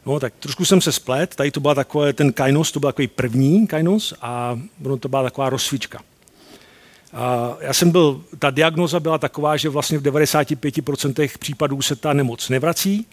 No, 0.07 0.21
tak 0.21 0.35
trošku 0.41 0.65
jsem 0.65 0.81
se 0.81 0.93
splet, 0.93 1.35
tady 1.35 1.51
to 1.51 1.61
byla 1.61 1.75
takové, 1.75 2.13
ten 2.13 2.33
kainos, 2.33 2.73
to 2.73 2.81
byl 2.81 2.89
takový 2.89 3.09
první 3.09 3.67
kainos 3.67 4.15
a 4.21 4.61
ono 4.85 4.97
to 4.97 5.09
byla 5.09 5.23
taková 5.23 5.51
rozsvička. 5.51 6.01
A 7.13 7.57
já 7.61 7.73
jsem 7.73 7.91
byl, 7.91 8.25
ta 8.39 8.51
diagnoza 8.51 9.01
byla 9.01 9.19
taková, 9.19 9.57
že 9.57 9.69
vlastně 9.69 9.99
v 9.99 10.03
95% 10.03 11.39
případů 11.39 11.83
se 11.83 11.97
ta 11.97 12.13
nemoc 12.13 12.49
nevrací 12.49 13.07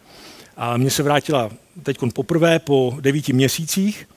a 0.58 0.77
mně 0.77 0.89
se 0.89 1.03
vrátila 1.03 1.51
teď 1.84 1.98
poprvé 2.13 2.60
po 2.60 2.98
devíti 3.01 3.34
měsících 3.34 4.08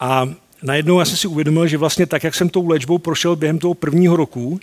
a 0.00 0.28
najednou 0.62 0.98
já 0.98 1.04
jsem 1.04 1.16
si 1.16 1.28
uvědomil, 1.28 1.66
že 1.66 1.78
vlastně 1.78 2.06
tak, 2.06 2.24
jak 2.24 2.34
jsem 2.34 2.48
tou 2.48 2.68
léčbou 2.68 2.98
prošel 2.98 3.36
během 3.36 3.58
toho 3.58 3.74
prvního 3.74 4.16
roku, 4.16 4.60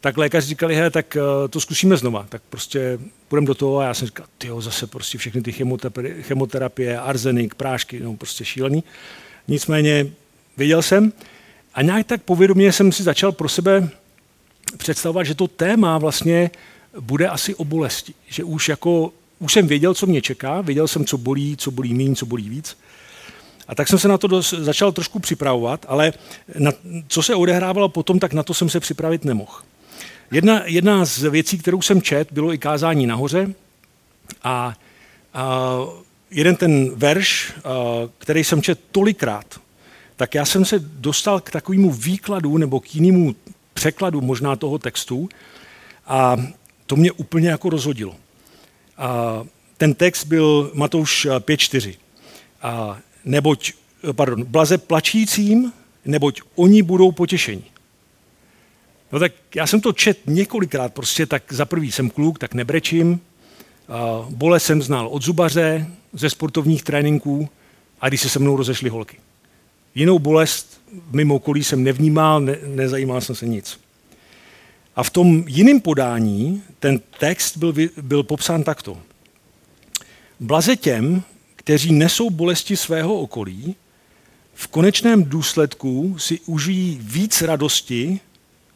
tak 0.00 0.16
lékaři 0.16 0.46
říkali, 0.46 0.76
he, 0.76 0.90
tak 0.90 1.16
uh, 1.16 1.48
to 1.48 1.60
zkusíme 1.60 1.96
znova. 1.96 2.26
Tak 2.28 2.42
prostě 2.50 2.98
půjdeme 3.28 3.46
do 3.46 3.54
toho 3.54 3.78
a 3.78 3.84
já 3.84 3.94
jsem 3.94 4.06
říkal, 4.06 4.26
ty 4.38 4.48
zase 4.58 4.86
prostě 4.86 5.18
všechny 5.18 5.42
ty 5.42 5.52
chemoterapie, 5.52 6.22
chemoterapie, 6.22 6.98
arzenik, 6.98 7.54
prášky, 7.54 8.00
no 8.00 8.16
prostě 8.16 8.44
šílený. 8.44 8.84
Nicméně 9.48 10.06
věděl 10.56 10.82
jsem 10.82 11.12
a 11.74 11.82
nějak 11.82 12.06
tak 12.06 12.22
povědomě 12.22 12.72
jsem 12.72 12.92
si 12.92 13.02
začal 13.02 13.32
pro 13.32 13.48
sebe 13.48 13.88
představovat, 14.76 15.24
že 15.24 15.34
to 15.34 15.48
téma 15.48 15.98
vlastně 15.98 16.50
bude 17.00 17.28
asi 17.28 17.54
o 17.54 17.64
bolesti. 17.64 18.14
Že 18.28 18.44
už 18.44 18.68
jako, 18.68 19.12
už 19.38 19.52
jsem 19.52 19.66
věděl, 19.66 19.94
co 19.94 20.06
mě 20.06 20.22
čeká, 20.22 20.60
věděl 20.60 20.88
jsem, 20.88 21.04
co 21.04 21.18
bolí, 21.18 21.56
co 21.56 21.70
bolí 21.70 21.94
méně, 21.94 22.14
co 22.14 22.26
bolí 22.26 22.48
víc. 22.48 22.76
A 23.68 23.74
tak 23.74 23.88
jsem 23.88 23.98
se 23.98 24.08
na 24.08 24.18
to 24.18 24.26
dos, 24.26 24.54
začal 24.58 24.92
trošku 24.92 25.18
připravovat, 25.18 25.86
ale 25.88 26.12
na, 26.58 26.72
co 27.08 27.22
se 27.22 27.34
odehrávalo 27.34 27.88
potom, 27.88 28.18
tak 28.18 28.32
na 28.32 28.42
to 28.42 28.54
jsem 28.54 28.68
se 28.68 28.80
připravit 28.80 29.24
nemohl. 29.24 29.52
Jedna, 30.30 30.62
jedna 30.64 31.04
z 31.04 31.22
věcí, 31.22 31.58
kterou 31.58 31.82
jsem 31.82 32.02
čet, 32.02 32.32
bylo 32.32 32.52
i 32.52 32.58
kázání 32.58 33.06
nahoře 33.06 33.54
a, 34.42 34.74
a 35.34 35.76
jeden 36.30 36.56
ten 36.56 36.90
verš, 36.94 37.52
a, 37.56 37.70
který 38.18 38.44
jsem 38.44 38.62
čet 38.62 38.80
tolikrát, 38.92 39.60
tak 40.16 40.34
já 40.34 40.44
jsem 40.44 40.64
se 40.64 40.78
dostal 40.78 41.40
k 41.40 41.50
takovému 41.50 41.92
výkladu 41.92 42.58
nebo 42.58 42.80
k 42.80 42.94
jinému 42.94 43.34
překladu 43.74 44.20
možná 44.20 44.56
toho 44.56 44.78
textu 44.78 45.28
a 46.06 46.36
to 46.86 46.96
mě 46.96 47.12
úplně 47.12 47.48
jako 47.48 47.70
rozhodilo. 47.70 48.16
A 48.98 49.42
ten 49.76 49.94
text 49.94 50.24
byl 50.24 50.70
Matouš 50.74 51.26
5.4. 51.26 51.96
A 52.62 52.98
neboť, 53.24 53.72
pardon, 54.12 54.44
blaze 54.44 54.78
plačícím, 54.78 55.72
neboť 56.04 56.40
oni 56.54 56.82
budou 56.82 57.12
potěšení. 57.12 57.64
No 59.12 59.18
tak 59.18 59.32
já 59.54 59.66
jsem 59.66 59.80
to 59.80 59.92
čet 59.92 60.18
několikrát, 60.26 60.94
prostě 60.94 61.26
tak 61.26 61.52
za 61.52 61.64
prvý 61.64 61.92
jsem 61.92 62.10
kluk, 62.10 62.38
tak 62.38 62.54
nebrečím. 62.54 63.20
Bole 64.28 64.60
jsem 64.60 64.82
znal 64.82 65.08
od 65.08 65.22
zubaře, 65.22 65.86
ze 66.12 66.30
sportovních 66.30 66.82
tréninků 66.82 67.48
a 68.00 68.08
když 68.08 68.20
se 68.20 68.28
se 68.28 68.38
mnou 68.38 68.56
rozešly 68.56 68.88
holky. 68.88 69.16
Jinou 69.94 70.18
bolest 70.18 70.80
mimo 71.10 71.34
okolí 71.34 71.64
jsem 71.64 71.82
nevnímal, 71.82 72.40
ne, 72.40 72.56
nezajímal 72.66 73.20
jsem 73.20 73.34
se 73.34 73.46
nic. 73.46 73.80
A 74.98 75.02
v 75.02 75.10
tom 75.10 75.44
jiném 75.46 75.80
podání 75.80 76.62
ten 76.78 77.00
text 77.18 77.56
byl, 77.56 77.74
byl 78.02 78.22
popsán 78.22 78.64
takto. 78.64 78.98
Blaze 80.40 80.76
těm, 80.76 81.22
kteří 81.56 81.92
nesou 81.92 82.30
bolesti 82.30 82.76
svého 82.76 83.14
okolí, 83.14 83.76
v 84.54 84.66
konečném 84.66 85.24
důsledku 85.24 86.18
si 86.18 86.40
užijí 86.40 86.98
víc 87.02 87.42
radosti, 87.42 88.20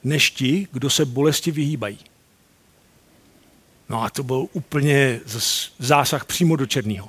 než 0.04 0.30
ti, 0.30 0.68
kdo 0.72 0.90
se 0.90 1.04
bolesti 1.04 1.50
vyhýbají. 1.50 1.98
No 3.88 4.02
a 4.02 4.10
to 4.10 4.22
byl 4.22 4.46
úplně 4.52 5.20
zásah 5.78 6.24
přímo 6.24 6.56
do 6.56 6.66
černého. 6.66 7.08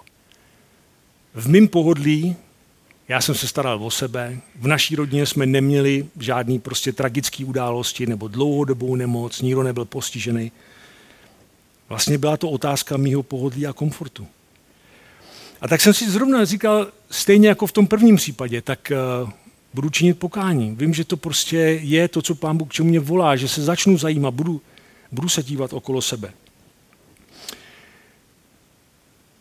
V 1.34 1.50
mém 1.50 1.68
pohodlí 1.68 2.36
já 3.08 3.22
jsem 3.22 3.36
se 3.36 3.48
staral 3.48 3.84
o 3.84 3.92
sebe, 3.92 4.38
v 4.56 4.68
naší 4.68 4.96
rodině 4.96 5.26
jsme 5.26 5.46
neměli 5.46 6.06
žádný 6.20 6.60
prostě 6.60 6.92
tragické 6.92 7.46
události 7.46 8.06
nebo 8.06 8.28
dlouhodobou 8.28 8.96
nemoc, 8.96 9.42
nikdo 9.42 9.64
nebyl 9.64 9.86
postižený. 9.86 10.52
Vlastně 11.90 12.18
byla 12.18 12.38
to 12.38 12.50
otázka 12.50 12.98
mýho 12.98 13.24
pohodlí 13.24 13.68
a 13.68 13.74
komfortu. 13.74 14.28
A 15.62 15.68
tak 15.68 15.82
jsem 15.82 15.94
si 15.94 16.12
zrovna 16.12 16.46
říkal, 16.46 16.88
stejně 17.10 17.48
jako 17.48 17.68
v 17.68 17.72
tom 17.72 17.88
prvním 17.88 18.16
případě, 18.16 18.62
tak 18.62 18.92
uh, 19.24 19.30
budu 19.74 19.90
činit 19.90 20.20
pokání. 20.20 20.76
Vím, 20.76 20.94
že 20.94 21.04
to 21.04 21.18
prostě 21.18 21.58
je 21.82 22.08
to, 22.08 22.22
co 22.22 22.36
pán 22.36 22.58
Bůh 22.58 22.72
čemu 22.72 22.90
mě 22.90 23.00
volá, 23.00 23.36
že 23.36 23.48
se 23.48 23.62
začnu 23.62 23.98
zajímat, 23.98 24.34
budu, 24.34 24.62
budu 25.12 25.30
se 25.30 25.44
dívat 25.44 25.74
okolo 25.74 26.02
sebe. 26.02 26.34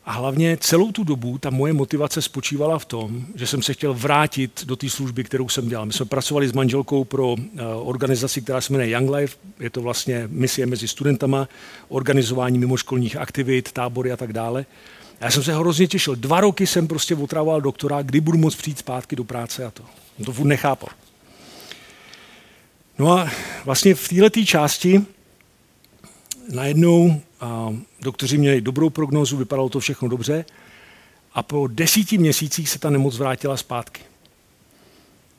A 0.04 0.12
hlavně 0.12 0.56
celou 0.56 0.92
tu 0.92 1.04
dobu 1.04 1.38
ta 1.38 1.50
moje 1.50 1.72
motivace 1.72 2.22
spočívala 2.22 2.78
v 2.78 2.84
tom, 2.84 3.26
že 3.34 3.46
jsem 3.46 3.62
se 3.62 3.74
chtěl 3.74 3.94
vrátit 3.94 4.64
do 4.64 4.76
té 4.76 4.90
služby, 4.90 5.24
kterou 5.24 5.48
jsem 5.48 5.68
dělal. 5.68 5.86
My 5.86 5.92
jsme 5.92 6.06
pracovali 6.06 6.48
s 6.48 6.52
manželkou 6.52 7.04
pro 7.04 7.36
eh, 7.38 7.62
organizaci, 7.64 8.42
která 8.42 8.60
se 8.60 8.72
jmenuje 8.72 8.90
Young 8.90 9.10
Life. 9.10 9.36
Je 9.60 9.70
to 9.70 9.82
vlastně 9.82 10.28
misie 10.30 10.66
mezi 10.66 10.88
studentama, 10.88 11.48
organizování 11.88 12.58
mimoškolních 12.58 13.16
aktivit, 13.16 13.72
tábory 13.72 14.12
a 14.12 14.16
tak 14.16 14.32
dále. 14.32 14.66
Já 15.20 15.30
jsem 15.30 15.42
se 15.42 15.54
hrozně 15.54 15.86
těšil. 15.86 16.16
Dva 16.16 16.40
roky 16.40 16.66
jsem 16.66 16.88
prostě 16.88 17.14
otravoval 17.14 17.60
doktora, 17.60 18.02
kdy 18.02 18.20
budu 18.20 18.38
moct 18.38 18.56
přijít 18.56 18.78
zpátky 18.78 19.16
do 19.16 19.24
práce 19.24 19.64
a 19.64 19.70
to. 19.70 19.82
On 20.18 20.24
to 20.24 20.32
furt 20.32 20.46
nechápal. 20.46 20.88
No 22.98 23.12
a 23.12 23.30
vlastně 23.64 23.94
v 23.94 24.08
této 24.08 24.44
části 24.44 25.02
najednou 26.50 27.20
a 27.40 27.74
doktoři 28.02 28.38
měli 28.38 28.60
dobrou 28.60 28.90
prognózu, 28.90 29.36
vypadalo 29.36 29.68
to 29.68 29.80
všechno 29.80 30.08
dobře 30.08 30.44
a 31.34 31.42
po 31.42 31.66
desíti 31.66 32.18
měsících 32.18 32.70
se 32.70 32.78
ta 32.78 32.90
nemoc 32.90 33.18
vrátila 33.18 33.56
zpátky. 33.56 34.02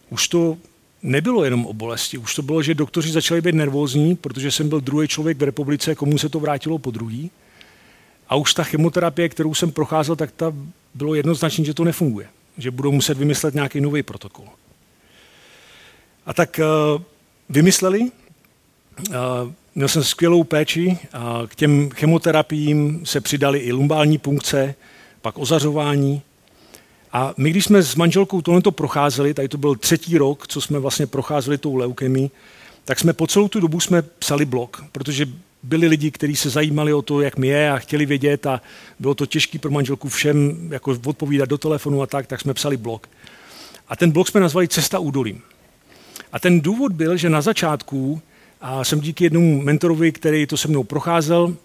Už 0.09 0.27
to 0.27 0.57
nebylo 1.03 1.43
jenom 1.43 1.65
o 1.65 1.73
bolesti, 1.73 2.17
už 2.17 2.35
to 2.35 2.41
bylo, 2.41 2.61
že 2.63 2.73
doktoři 2.73 3.11
začali 3.11 3.41
být 3.41 3.55
nervózní, 3.55 4.15
protože 4.15 4.51
jsem 4.51 4.69
byl 4.69 4.81
druhý 4.81 5.07
člověk 5.07 5.37
v 5.37 5.43
republice, 5.43 5.95
komu 5.95 6.17
se 6.17 6.29
to 6.29 6.39
vrátilo 6.39 6.79
po 6.79 6.91
druhý. 6.91 7.31
A 8.29 8.35
už 8.35 8.53
ta 8.53 8.63
chemoterapie, 8.63 9.29
kterou 9.29 9.53
jsem 9.53 9.71
procházel, 9.71 10.15
tak 10.15 10.31
ta 10.31 10.53
bylo 10.93 11.15
jednoznačně, 11.15 11.65
že 11.65 11.73
to 11.73 11.83
nefunguje. 11.83 12.27
Že 12.57 12.71
budou 12.71 12.91
muset 12.91 13.17
vymyslet 13.17 13.53
nějaký 13.53 13.81
nový 13.81 14.03
protokol. 14.03 14.45
A 16.25 16.33
tak 16.33 16.59
uh, 16.95 17.01
vymysleli, 17.49 18.11
Měl 19.75 19.87
jsem 19.87 20.03
skvělou 20.03 20.43
péči 20.43 20.97
k 21.47 21.55
těm 21.55 21.89
chemoterapiím 21.89 23.05
se 23.05 23.21
přidali 23.21 23.59
i 23.59 23.71
lumbální 23.71 24.17
punkce, 24.17 24.75
pak 25.21 25.37
ozařování. 25.37 26.21
A 27.11 27.33
my, 27.37 27.49
když 27.49 27.65
jsme 27.65 27.81
s 27.81 27.95
manželkou 27.95 28.41
tohleto 28.41 28.71
procházeli, 28.71 29.33
tady 29.33 29.47
to 29.47 29.57
byl 29.57 29.75
třetí 29.75 30.17
rok, 30.17 30.47
co 30.47 30.61
jsme 30.61 30.79
vlastně 30.79 31.07
procházeli 31.07 31.57
tou 31.57 31.75
leukemí, 31.75 32.31
tak 32.85 32.99
jsme 32.99 33.13
po 33.13 33.27
celou 33.27 33.47
tu 33.47 33.59
dobu 33.59 33.79
jsme 33.79 34.01
psali 34.01 34.45
blog, 34.45 34.83
protože 34.91 35.25
byli 35.63 35.87
lidi, 35.87 36.11
kteří 36.11 36.35
se 36.35 36.49
zajímali 36.49 36.93
o 36.93 37.01
to, 37.01 37.21
jak 37.21 37.37
mi 37.37 37.47
je 37.47 37.71
a 37.71 37.77
chtěli 37.77 38.05
vědět 38.05 38.45
a 38.45 38.61
bylo 38.99 39.15
to 39.15 39.25
těžké 39.25 39.59
pro 39.59 39.71
manželku 39.71 40.09
všem 40.09 40.67
jako 40.71 40.97
odpovídat 41.05 41.49
do 41.49 41.57
telefonu 41.57 42.01
a 42.01 42.07
tak, 42.07 42.27
tak 42.27 42.41
jsme 42.41 42.53
psali 42.53 42.77
blog. 42.77 43.09
A 43.87 43.95
ten 43.95 44.11
blog 44.11 44.27
jsme 44.27 44.41
nazvali 44.41 44.67
Cesta 44.67 44.99
údolím. 44.99 45.41
A 46.31 46.39
ten 46.39 46.61
důvod 46.61 46.91
byl, 46.91 47.17
že 47.17 47.29
na 47.29 47.41
začátku 47.41 48.21
a 48.63 48.83
jsem 48.83 48.99
díky 48.99 49.23
jednomu 49.23 49.61
mentorovi, 49.61 50.11
který 50.11 50.47
to 50.47 50.57
se 50.57 50.67
mnou 50.67 50.83
procházel, 50.83 51.55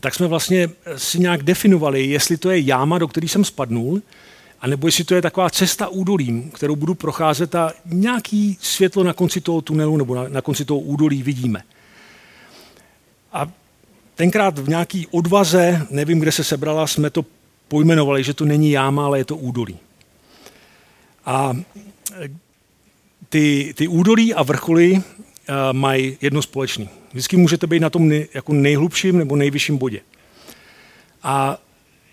tak 0.00 0.14
jsme 0.14 0.26
vlastně 0.26 0.68
si 0.96 1.18
nějak 1.18 1.42
definovali, 1.42 2.06
jestli 2.06 2.36
to 2.36 2.50
je 2.50 2.60
jáma, 2.60 2.98
do 2.98 3.08
které 3.08 3.28
jsem 3.28 3.44
spadnul, 3.44 4.02
anebo 4.60 4.88
jestli 4.88 5.04
to 5.04 5.14
je 5.14 5.22
taková 5.22 5.50
cesta 5.50 5.88
údolím, 5.88 6.50
kterou 6.50 6.76
budu 6.76 6.94
procházet 6.94 7.54
a 7.54 7.72
nějaký 7.84 8.58
světlo 8.60 9.04
na 9.04 9.12
konci 9.12 9.40
toho 9.40 9.60
tunelu 9.60 9.96
nebo 9.96 10.14
na, 10.14 10.28
na 10.28 10.42
konci 10.42 10.64
toho 10.64 10.80
údolí 10.80 11.22
vidíme. 11.22 11.62
A 13.32 13.46
tenkrát 14.14 14.58
v 14.58 14.68
nějaký 14.68 15.06
odvaze, 15.06 15.86
nevím, 15.90 16.20
kde 16.20 16.32
se 16.32 16.44
sebrala, 16.44 16.86
jsme 16.86 17.10
to 17.10 17.24
pojmenovali, 17.68 18.24
že 18.24 18.34
to 18.34 18.44
není 18.44 18.70
jáma, 18.70 19.04
ale 19.04 19.18
je 19.18 19.24
to 19.24 19.36
údolí. 19.36 19.78
A 21.26 21.56
ty, 23.28 23.74
ty 23.76 23.88
údolí 23.88 24.34
a 24.34 24.42
vrcholy 24.42 25.02
mají 25.72 26.18
jedno 26.20 26.42
společné. 26.42 26.88
Vždycky 27.12 27.36
můžete 27.36 27.66
být 27.66 27.80
na 27.80 27.90
tom 27.90 28.08
nej, 28.08 28.28
jako 28.34 28.52
nejhlubším 28.52 29.18
nebo 29.18 29.36
nejvyšším 29.36 29.78
bodě. 29.78 30.00
A 31.22 31.58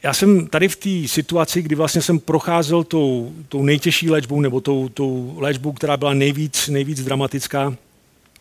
já 0.03 0.13
jsem 0.13 0.47
tady 0.47 0.67
v 0.67 0.75
té 0.75 1.07
situaci, 1.07 1.61
kdy 1.61 1.75
vlastně 1.75 2.01
jsem 2.01 2.19
procházel 2.19 2.83
tou, 2.83 3.33
tou 3.49 3.63
nejtěžší 3.63 4.09
léčbou 4.09 4.41
nebo 4.41 4.61
tou, 4.61 4.89
tou 4.89 5.35
léčbou, 5.37 5.71
která 5.71 5.97
byla 5.97 6.13
nejvíc, 6.13 6.67
nejvíc 6.67 7.03
dramatická, 7.03 7.75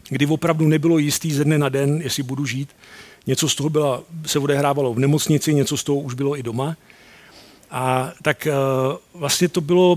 kdy 0.09 0.27
opravdu 0.27 0.69
nebylo 0.69 0.99
jistý 0.99 1.33
ze 1.33 1.45
dne 1.45 1.59
na 1.59 1.69
den, 1.69 2.01
jestli 2.03 2.23
budu 2.23 2.47
žít. 2.47 2.69
Něco 3.27 3.49
z 3.49 3.55
toho 3.55 3.71
byla, 3.71 4.03
se 4.27 4.39
odehrávalo 4.39 4.95
v 4.95 4.99
nemocnici, 4.99 5.55
něco 5.55 5.77
z 5.77 5.85
toho 5.85 5.99
už 5.99 6.15
bylo 6.15 6.39
i 6.39 6.43
doma. 6.43 6.77
A 7.71 8.13
tak 8.23 8.49
uh, 8.51 9.21
vlastně 9.21 9.49
to 9.49 9.61
bylo 9.61 9.97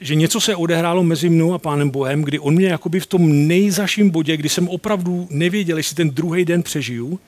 že 0.00 0.14
něco 0.14 0.40
se 0.40 0.56
odehrálo 0.56 1.02
mezi 1.02 1.28
mnou 1.28 1.54
a 1.54 1.58
pánem 1.58 1.90
Bohem, 1.90 2.22
kdy 2.22 2.38
on 2.38 2.54
mě 2.54 2.66
jakoby 2.66 3.00
v 3.00 3.06
tom 3.06 3.48
nejzaším 3.48 4.10
bodě, 4.10 4.36
kdy 4.36 4.48
jsem 4.48 4.68
opravdu 4.68 5.28
nevěděl, 5.30 5.76
jestli 5.76 5.96
ten 5.96 6.10
druhý 6.10 6.44
den 6.44 6.62
přežiju, 6.62 7.20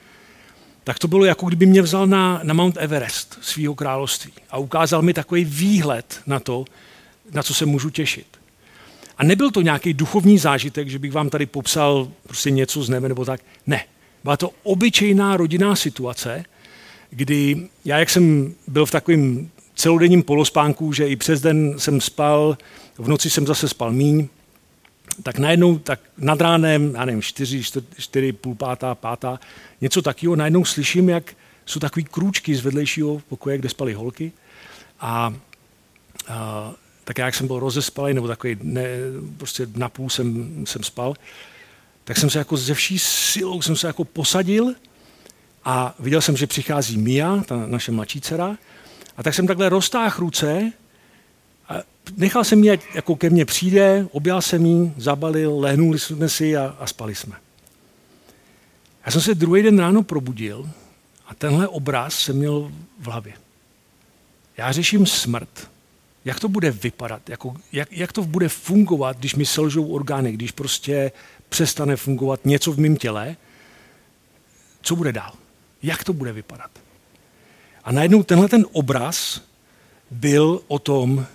tak 0.84 0.98
to 0.98 1.08
bylo 1.08 1.24
jako 1.24 1.46
kdyby 1.46 1.66
mě 1.66 1.82
vzal 1.82 2.06
na, 2.06 2.40
na 2.42 2.54
Mount 2.54 2.76
Everest 2.80 3.38
svého 3.40 3.74
království 3.74 4.32
a 4.50 4.58
ukázal 4.58 5.02
mi 5.02 5.14
takový 5.14 5.44
výhled 5.44 6.20
na 6.26 6.40
to, 6.40 6.64
na 7.32 7.42
co 7.42 7.54
se 7.54 7.66
můžu 7.66 7.90
těšit. 7.90 8.26
A 9.18 9.24
nebyl 9.24 9.50
to 9.50 9.60
nějaký 9.60 9.94
duchovní 9.94 10.38
zážitek, 10.38 10.88
že 10.88 10.98
bych 10.98 11.12
vám 11.12 11.30
tady 11.30 11.46
popsal 11.46 12.08
prostě 12.22 12.50
něco 12.50 12.82
z 12.82 12.88
nebe 12.88 13.08
nebo 13.08 13.24
tak. 13.24 13.40
Ne. 13.66 13.84
Byla 14.22 14.36
to 14.36 14.50
obyčejná 14.62 15.36
rodinná 15.36 15.76
situace, 15.76 16.44
kdy 17.10 17.68
já, 17.84 17.98
jak 17.98 18.10
jsem 18.10 18.54
byl 18.68 18.86
v 18.86 18.90
takovém 18.90 19.50
celodenním 19.74 20.22
polospánku, 20.22 20.92
že 20.92 21.08
i 21.08 21.16
přes 21.16 21.40
den 21.40 21.74
jsem 21.78 22.00
spal, 22.00 22.58
v 22.98 23.08
noci 23.08 23.30
jsem 23.30 23.46
zase 23.46 23.68
spal 23.68 23.92
míň, 23.92 24.28
tak 25.22 25.38
najednou, 25.38 25.78
tak 25.78 26.00
nad 26.18 26.40
ránem, 26.40 26.94
já 26.94 27.04
nevím, 27.04 27.22
čtyři, 27.22 27.62
čtyři, 27.62 27.86
čtyři 27.98 28.32
půl 28.32 28.54
pátá, 28.54 28.94
pátá, 28.94 29.40
něco 29.80 30.02
takového, 30.02 30.36
najednou 30.36 30.64
slyším, 30.64 31.08
jak 31.08 31.34
jsou 31.66 31.80
takový 31.80 32.04
krůčky 32.04 32.54
z 32.54 32.60
vedlejšího 32.60 33.22
pokoje, 33.28 33.58
kde 33.58 33.68
spaly 33.68 33.94
holky. 33.94 34.32
A, 35.00 35.34
a 36.28 36.72
tak 37.04 37.18
já, 37.18 37.26
jak 37.26 37.34
jsem 37.34 37.46
byl 37.46 37.58
rozespalý, 37.58 38.14
nebo 38.14 38.28
takový, 38.28 38.56
ne, 38.62 38.86
prostě 39.36 39.66
napůl 39.74 40.10
jsem, 40.10 40.52
jsem 40.66 40.82
spal, 40.82 41.14
tak 42.04 42.16
jsem 42.16 42.30
se 42.30 42.38
jako 42.38 42.56
ze 42.56 42.74
vší 42.74 42.98
silou 42.98 43.62
jsem 43.62 43.76
se 43.76 43.86
jako 43.86 44.04
posadil 44.04 44.74
a 45.64 45.94
viděl 45.98 46.20
jsem, 46.20 46.36
že 46.36 46.46
přichází 46.46 46.98
Mia, 46.98 47.36
ta 47.36 47.66
naše 47.66 47.92
mladší 47.92 48.20
dcera, 48.20 48.56
a 49.16 49.22
tak 49.22 49.34
jsem 49.34 49.46
takhle 49.46 49.68
roztáhl 49.68 50.16
ruce 50.18 50.72
a 51.68 51.74
nechal 52.16 52.44
jsem 52.44 52.64
ji, 52.64 52.78
jako 52.94 53.16
ke 53.16 53.30
mně 53.30 53.44
přijde, 53.44 54.06
objal 54.10 54.42
jsem 54.42 54.66
ji, 54.66 54.92
zabalil, 54.96 55.60
lehnuli 55.60 55.98
jsme 55.98 56.28
si 56.28 56.56
a, 56.56 56.76
a 56.78 56.86
spali 56.86 57.14
jsme. 57.14 57.36
Já 59.06 59.12
jsem 59.12 59.20
se 59.20 59.34
druhý 59.34 59.62
den 59.62 59.78
ráno 59.78 60.02
probudil 60.02 60.70
a 61.26 61.34
tenhle 61.34 61.68
obraz 61.68 62.18
jsem 62.18 62.36
měl 62.36 62.72
v 62.98 63.06
hlavě. 63.06 63.32
Já 64.56 64.72
řeším 64.72 65.06
smrt. 65.06 65.70
Jak 66.24 66.40
to 66.40 66.48
bude 66.48 66.70
vypadat? 66.70 67.28
Jako, 67.28 67.54
jak, 67.72 67.92
jak 67.92 68.12
to 68.12 68.22
bude 68.22 68.48
fungovat, 68.48 69.16
když 69.18 69.34
mi 69.34 69.46
selžou 69.46 69.86
orgány, 69.86 70.32
když 70.32 70.50
prostě 70.50 71.12
přestane 71.48 71.96
fungovat 71.96 72.40
něco 72.44 72.72
v 72.72 72.78
mém 72.78 72.96
těle? 72.96 73.36
Co 74.82 74.96
bude 74.96 75.12
dál? 75.12 75.32
Jak 75.82 76.04
to 76.04 76.12
bude 76.12 76.32
vypadat? 76.32 76.70
A 77.84 77.92
najednou 77.92 78.22
tenhle 78.22 78.48
ten 78.48 78.66
obraz 78.72 79.42
byl 80.10 80.62
o 80.68 80.78
tom, 80.78 81.26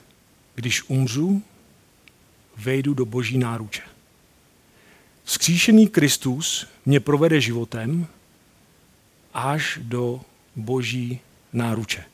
když 0.55 0.89
umřu, 0.89 1.43
vejdu 2.57 2.93
do 2.93 3.05
boží 3.05 3.37
náruče. 3.37 3.81
Skříšený 5.25 5.87
Kristus 5.87 6.67
mě 6.85 6.99
provede 6.99 7.41
životem 7.41 8.07
až 9.33 9.79
do 9.81 10.21
boží 10.55 11.19
náruče. 11.53 12.05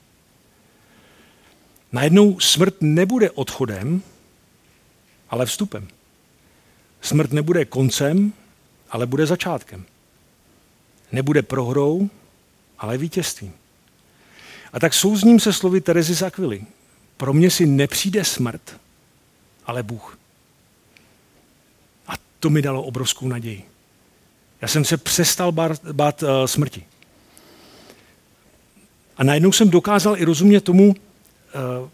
Najednou 1.92 2.40
smrt 2.40 2.82
nebude 2.82 3.32
odchodem, 3.32 4.02
ale 5.30 5.46
vstupem. 5.46 5.88
Smrt 7.02 7.32
nebude 7.32 7.66
koncem, 7.66 8.34
ale 8.90 9.06
bude 9.06 9.26
začátkem. 9.26 9.86
Nebude 11.12 11.42
prohrou, 11.42 12.10
ale 12.80 12.98
vítězstvím. 12.98 13.54
A 14.74 14.80
tak 14.80 14.94
souzním 14.94 15.40
se 15.40 15.54
slovy 15.54 15.82
Terezy 15.82 16.16
z 16.16 16.32
Pro 17.18 17.34
mě 17.34 17.50
si 17.50 17.66
nepřijde 17.66 18.24
smrt, 18.24 18.78
ale 19.66 19.84
Bůh. 19.84 20.18
A 22.08 22.14
to 22.40 22.50
mi 22.50 22.62
dalo 22.62 22.84
obrovskou 22.84 23.28
naději. 23.28 23.64
Já 24.62 24.68
jsem 24.68 24.86
se 24.86 24.98
přestal 24.98 25.52
bát, 25.52 25.86
bát 25.92 26.24
uh, 26.24 26.30
smrti. 26.46 26.86
A 29.18 29.24
najednou 29.24 29.52
jsem 29.52 29.70
dokázal 29.70 30.18
i 30.18 30.26
rozumět 30.26 30.62
tomu, 30.62 30.90
uh, 30.90 31.90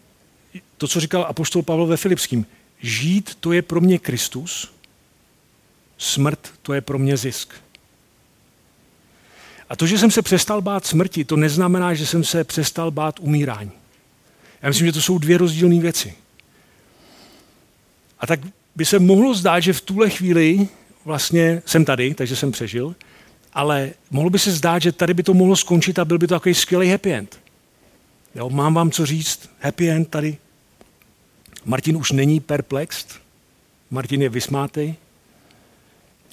to, 0.78 0.88
co 0.88 1.00
říkal 1.00 1.26
apoštol 1.30 1.63
Pavel 1.63 1.86
ve 1.86 1.98
Filipským. 1.98 2.46
Žít 2.80 3.36
to 3.36 3.52
je 3.52 3.62
pro 3.62 3.82
mě 3.82 4.00
Kristus, 4.00 4.72
smrt 5.98 6.54
to 6.62 6.74
je 6.74 6.82
pro 6.82 7.00
mě 7.00 7.18
zisk. 7.18 7.54
A 9.69 9.75
to, 9.75 9.88
že 9.88 9.97
jsem 9.97 10.12
se 10.12 10.21
přestal 10.21 10.62
bát 10.62 10.86
smrti, 10.86 11.25
to 11.25 11.36
neznamená, 11.36 11.93
že 11.93 12.05
jsem 12.05 12.23
se 12.23 12.43
přestal 12.43 12.91
bát 12.91 13.19
umírání. 13.19 13.71
Já 14.62 14.69
myslím, 14.69 14.88
že 14.88 14.93
to 14.93 15.01
jsou 15.01 15.17
dvě 15.17 15.38
rozdílné 15.38 15.79
věci. 15.79 16.13
A 18.19 18.27
tak 18.27 18.39
by 18.75 18.86
se 18.86 18.99
mohlo 18.99 19.34
zdát, 19.34 19.60
že 19.60 19.73
v 19.73 19.82
tuhle 19.82 20.10
chvíli 20.10 20.67
vlastně 21.05 21.62
jsem 21.65 21.86
tady, 21.86 22.13
takže 22.13 22.36
jsem 22.36 22.51
přežil, 22.51 22.95
ale 23.53 23.91
mohlo 24.12 24.29
by 24.29 24.39
se 24.39 24.51
zdát, 24.51 24.82
že 24.82 24.91
tady 24.91 25.13
by 25.13 25.23
to 25.23 25.34
mohlo 25.34 25.55
skončit 25.55 25.99
a 25.99 26.05
byl 26.05 26.17
by 26.17 26.27
to 26.27 26.36
takový 26.36 26.55
skvělý 26.55 26.89
happy 26.89 27.13
end. 27.13 27.39
Jo, 28.36 28.49
mám 28.49 28.73
vám 28.73 28.91
co 28.91 29.05
říct, 29.05 29.49
happy 29.60 29.89
end 29.89 30.10
tady. 30.10 30.38
Martin 31.65 31.97
už 31.97 32.12
není 32.12 32.39
perplexed, 32.39 33.19
Martin 33.91 34.21
je 34.21 34.29
vysmátej, 34.29 34.95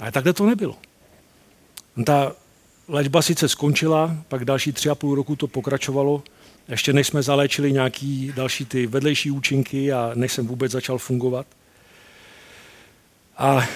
ale 0.00 0.12
takhle 0.12 0.32
to 0.32 0.46
nebylo. 0.46 0.76
Ta 2.04 2.32
léčba 2.88 3.22
sice 3.22 3.48
skončila, 3.48 4.16
pak 4.28 4.44
další 4.44 4.72
tři 4.72 4.90
a 4.90 4.94
půl 4.94 5.14
roku 5.14 5.36
to 5.36 5.46
pokračovalo, 5.46 6.22
ještě 6.68 6.92
než 6.92 7.06
jsme 7.06 7.22
zaléčili 7.22 7.72
nějaký 7.72 8.32
další 8.36 8.64
ty 8.64 8.86
vedlejší 8.86 9.30
účinky 9.30 9.92
a 9.92 10.12
než 10.14 10.32
jsem 10.32 10.46
vůbec 10.46 10.72
začal 10.72 10.98
fungovat. 10.98 11.46
A, 13.36 13.68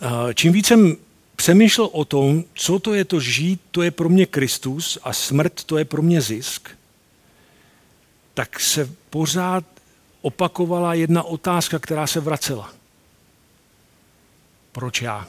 a 0.00 0.32
čím 0.34 0.52
víc 0.52 0.66
jsem 0.66 0.96
přemýšlel 1.36 1.88
o 1.92 2.04
tom, 2.04 2.44
co 2.54 2.78
to 2.78 2.94
je 2.94 3.04
to 3.04 3.20
žít, 3.20 3.60
to 3.70 3.82
je 3.82 3.90
pro 3.90 4.08
mě 4.08 4.26
Kristus 4.26 4.98
a 5.02 5.12
smrt 5.12 5.64
to 5.64 5.78
je 5.78 5.84
pro 5.84 6.02
mě 6.02 6.20
zisk, 6.20 6.70
tak 8.34 8.60
se 8.60 8.90
pořád 9.10 9.64
opakovala 10.22 10.94
jedna 10.94 11.22
otázka, 11.22 11.78
která 11.78 12.06
se 12.06 12.20
vracela. 12.20 12.72
Proč 14.72 15.02
já? 15.02 15.28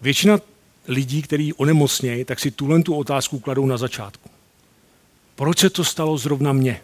Většina 0.00 0.38
lidí, 0.88 1.22
kteří 1.22 1.52
onemocnějí, 1.52 2.24
tak 2.24 2.40
si 2.40 2.50
tuhle 2.50 2.82
tu 2.82 2.94
otázku 2.94 3.38
kladou 3.38 3.66
na 3.66 3.76
začátku. 3.76 4.30
Proč 5.34 5.58
se 5.58 5.70
to 5.70 5.84
stalo 5.84 6.18
zrovna 6.18 6.52
mně? 6.52 6.80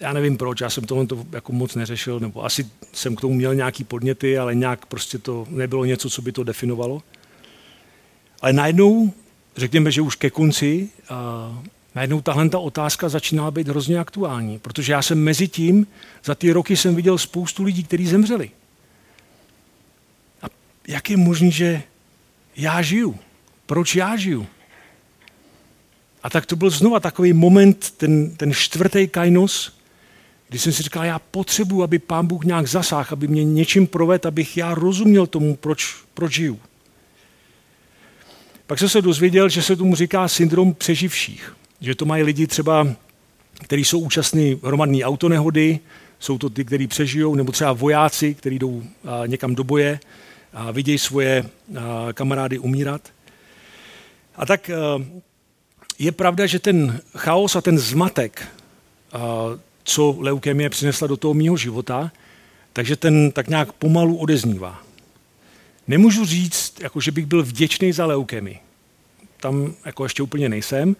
Já 0.00 0.12
nevím 0.12 0.36
proč, 0.36 0.60
já 0.60 0.70
jsem 0.70 0.84
tohle 0.84 1.06
to 1.06 1.26
jako 1.32 1.52
moc 1.52 1.74
neřešil, 1.74 2.20
nebo 2.20 2.44
asi 2.44 2.66
jsem 2.92 3.16
k 3.16 3.20
tomu 3.20 3.34
měl 3.34 3.54
nějaký 3.54 3.84
podněty, 3.84 4.38
ale 4.38 4.54
nějak 4.54 4.86
prostě 4.86 5.18
to 5.18 5.46
nebylo 5.50 5.84
něco, 5.84 6.10
co 6.10 6.22
by 6.22 6.32
to 6.32 6.44
definovalo. 6.44 7.02
Ale 8.40 8.52
najednou, 8.52 9.12
řekněme, 9.56 9.90
že 9.90 10.00
už 10.00 10.14
ke 10.14 10.30
konci, 10.30 10.88
a 11.08 11.62
najednou 11.94 12.20
tahle 12.20 12.48
ta 12.48 12.58
otázka 12.58 13.08
začínala 13.08 13.50
být 13.50 13.68
hrozně 13.68 13.98
aktuální, 13.98 14.58
protože 14.58 14.92
já 14.92 15.02
jsem 15.02 15.24
mezi 15.24 15.48
tím, 15.48 15.86
za 16.24 16.34
ty 16.34 16.52
roky 16.52 16.76
jsem 16.76 16.94
viděl 16.94 17.18
spoustu 17.18 17.62
lidí, 17.62 17.84
kteří 17.84 18.06
zemřeli. 18.06 18.50
A 20.42 20.46
jak 20.88 21.10
je 21.10 21.16
možné, 21.16 21.50
že 21.50 21.82
já 22.56 22.82
žiju? 22.82 23.18
Proč 23.66 23.96
já 23.96 24.16
žiju? 24.16 24.46
A 26.22 26.30
tak 26.30 26.46
to 26.46 26.56
byl 26.56 26.70
znova 26.70 27.00
takový 27.00 27.32
moment, 27.32 27.90
ten, 27.90 28.36
ten 28.36 28.54
čtvrtý 28.54 29.08
kainos, 29.08 29.78
kdy 30.48 30.58
jsem 30.58 30.72
si 30.72 30.82
říkal, 30.82 31.04
já 31.04 31.18
potřebuji, 31.18 31.82
aby 31.82 31.98
pán 31.98 32.26
Bůh 32.26 32.44
nějak 32.44 32.66
zasáhl, 32.66 33.08
aby 33.10 33.28
mě 33.28 33.44
něčím 33.44 33.86
provedl, 33.86 34.28
abych 34.28 34.56
já 34.56 34.74
rozuměl 34.74 35.26
tomu, 35.26 35.56
proč, 35.56 35.96
proč 36.14 36.32
žiju. 36.32 36.60
Pak 38.66 38.78
jsem 38.78 38.88
se 38.88 39.02
dozvěděl, 39.02 39.48
že 39.48 39.62
se 39.62 39.76
tomu 39.76 39.96
říká 39.96 40.28
syndrom 40.28 40.74
přeživších. 40.74 41.56
Že 41.80 41.94
to 41.94 42.04
mají 42.04 42.22
lidi 42.22 42.46
třeba, 42.46 42.88
kteří 43.64 43.84
jsou 43.84 43.98
účastní 43.98 44.60
hromadné 44.62 45.04
autonehody, 45.04 45.80
jsou 46.18 46.38
to 46.38 46.50
ty, 46.50 46.64
kteří 46.64 46.86
přežijou, 46.86 47.34
nebo 47.34 47.52
třeba 47.52 47.72
vojáci, 47.72 48.34
kteří 48.34 48.58
jdou 48.58 48.82
někam 49.26 49.54
do 49.54 49.64
boje 49.64 50.00
a 50.56 50.70
vidějí 50.70 50.98
svoje 50.98 51.44
kamarády 52.14 52.58
umírat. 52.58 53.12
A 54.36 54.46
tak 54.46 54.70
je 55.98 56.12
pravda, 56.12 56.46
že 56.46 56.58
ten 56.58 57.00
chaos 57.16 57.56
a 57.56 57.60
ten 57.60 57.78
zmatek, 57.78 58.48
co 59.84 60.16
leukemie 60.18 60.70
přinesla 60.70 61.06
do 61.06 61.16
toho 61.16 61.34
mýho 61.34 61.56
života, 61.56 62.12
takže 62.72 62.96
ten 62.96 63.32
tak 63.32 63.48
nějak 63.48 63.72
pomalu 63.72 64.16
odeznívá. 64.16 64.82
Nemůžu 65.88 66.24
říct, 66.24 66.80
jako 66.80 67.00
že 67.00 67.12
bych 67.12 67.26
byl 67.26 67.42
vděčný 67.42 67.92
za 67.92 68.06
leukemii. 68.06 68.58
Tam 69.40 69.74
jako 69.84 70.04
ještě 70.04 70.22
úplně 70.22 70.48
nejsem, 70.48 70.96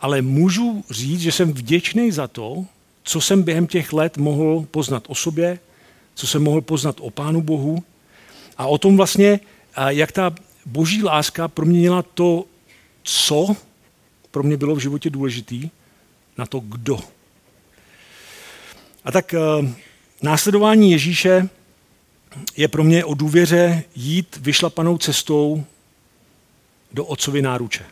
ale 0.00 0.22
můžu 0.22 0.84
říct, 0.90 1.20
že 1.20 1.32
jsem 1.32 1.52
vděčný 1.52 2.12
za 2.12 2.28
to, 2.28 2.64
co 3.02 3.20
jsem 3.20 3.42
během 3.42 3.66
těch 3.66 3.92
let 3.92 4.16
mohl 4.16 4.66
poznat 4.70 5.04
o 5.08 5.14
sobě, 5.14 5.58
co 6.14 6.26
jsem 6.26 6.42
mohl 6.42 6.60
poznat 6.60 6.96
o 7.00 7.10
Pánu 7.10 7.42
Bohu 7.42 7.84
a 8.56 8.66
o 8.66 8.78
tom 8.78 8.96
vlastně, 8.96 9.40
jak 9.88 10.12
ta 10.12 10.34
boží 10.66 11.02
láska 11.02 11.48
proměnila 11.48 12.02
to, 12.02 12.44
co 13.02 13.56
pro 14.30 14.42
mě 14.42 14.56
bylo 14.56 14.74
v 14.74 14.78
životě 14.78 15.10
důležitý, 15.10 15.70
na 16.38 16.46
to, 16.46 16.60
kdo. 16.60 16.98
A 19.04 19.12
tak 19.12 19.34
následování 20.22 20.92
Ježíše 20.92 21.48
je 22.56 22.68
pro 22.68 22.84
mě 22.84 23.04
o 23.04 23.14
důvěře 23.14 23.82
jít 23.94 24.36
vyšlapanou 24.40 24.98
cestou 24.98 25.64
do 26.92 27.04
otcovy 27.04 27.42
náruče. 27.42 27.84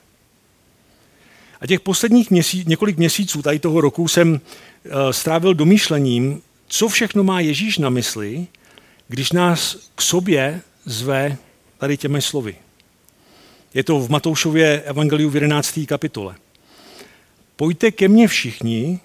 A 1.60 1.66
těch 1.66 1.80
posledních 1.80 2.30
měsíc, 2.30 2.66
několik 2.66 2.96
měsíců 2.96 3.42
tady 3.42 3.58
toho 3.58 3.80
roku 3.80 4.08
jsem 4.08 4.32
uh, 4.32 4.40
strávil 5.10 5.54
domýšlením, 5.54 6.42
co 6.66 6.88
všechno 6.88 7.24
má 7.24 7.40
Ježíš 7.40 7.78
na 7.78 7.90
mysli, 7.90 8.46
když 9.12 9.32
nás 9.32 9.76
k 9.94 10.02
sobě 10.02 10.60
zve 10.84 11.36
tady 11.78 11.96
těmi 11.96 12.22
slovy. 12.22 12.56
Je 13.74 13.84
to 13.84 13.98
v 13.98 14.10
Matoušově 14.10 14.82
evangeliu 14.82 15.30
v 15.30 15.34
11. 15.34 15.80
kapitole. 15.86 16.34
Pojďte 17.56 17.90
ke 17.90 18.08
mně 18.08 18.28
všichni, 18.28 19.00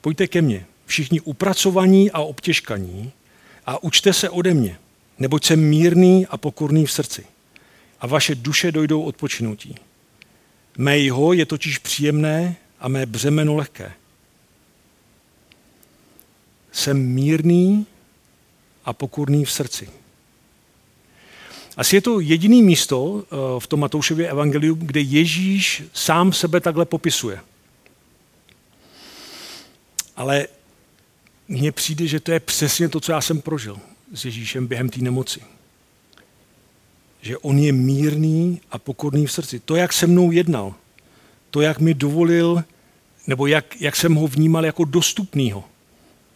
pojďte 0.00 0.26
ke 0.26 0.42
mně, 0.42 0.66
všichni 0.86 1.20
upracovaní 1.20 2.10
a 2.10 2.20
obtěžkaní 2.20 3.12
a 3.66 3.82
učte 3.82 4.12
se 4.12 4.30
ode 4.30 4.54
mě, 4.54 4.78
neboť 5.18 5.44
jsem 5.44 5.60
mírný 5.60 6.26
a 6.26 6.36
pokorný 6.36 6.86
v 6.86 6.92
srdci 6.92 7.24
a 8.00 8.06
vaše 8.06 8.34
duše 8.34 8.72
dojdou 8.72 9.02
odpočinutí. 9.02 9.74
Mé 10.78 10.98
jeho 10.98 11.32
je 11.32 11.46
totiž 11.46 11.78
příjemné 11.78 12.56
a 12.80 12.88
mé 12.88 13.06
břemeno 13.06 13.54
lehké. 13.54 13.92
Jsem 16.72 17.06
mírný 17.06 17.86
a 18.86 18.92
pokorný 18.92 19.44
v 19.44 19.52
srdci. 19.52 19.88
Asi 21.76 21.96
je 21.96 22.02
to 22.02 22.20
jediné 22.20 22.62
místo 22.62 23.24
eh, 23.24 23.36
v 23.58 23.66
tom 23.66 23.80
Matoušově 23.80 24.30
evangeliu, 24.30 24.74
kde 24.74 25.00
Ježíš 25.00 25.82
sám 25.92 26.32
sebe 26.32 26.60
takhle 26.60 26.84
popisuje. 26.84 27.40
Ale 30.16 30.46
mně 31.48 31.72
přijde, 31.72 32.06
že 32.06 32.20
to 32.20 32.32
je 32.32 32.40
přesně 32.40 32.88
to, 32.88 33.00
co 33.00 33.12
já 33.12 33.20
jsem 33.20 33.40
prožil 33.40 33.78
s 34.14 34.24
Ježíšem 34.24 34.66
během 34.66 34.88
té 34.88 35.00
nemoci 35.00 35.40
že 37.26 37.38
on 37.38 37.58
je 37.58 37.72
mírný 37.72 38.60
a 38.70 38.78
pokorný 38.78 39.26
v 39.26 39.32
srdci. 39.32 39.60
To, 39.60 39.76
jak 39.76 39.92
se 39.92 40.06
mnou 40.06 40.30
jednal, 40.30 40.74
to, 41.50 41.60
jak 41.60 41.80
mi 41.80 41.94
dovolil, 41.94 42.64
nebo 43.26 43.46
jak, 43.46 43.80
jak 43.80 43.96
jsem 43.96 44.14
ho 44.14 44.26
vnímal 44.26 44.64
jako 44.64 44.84
dostupnýho. 44.84 45.64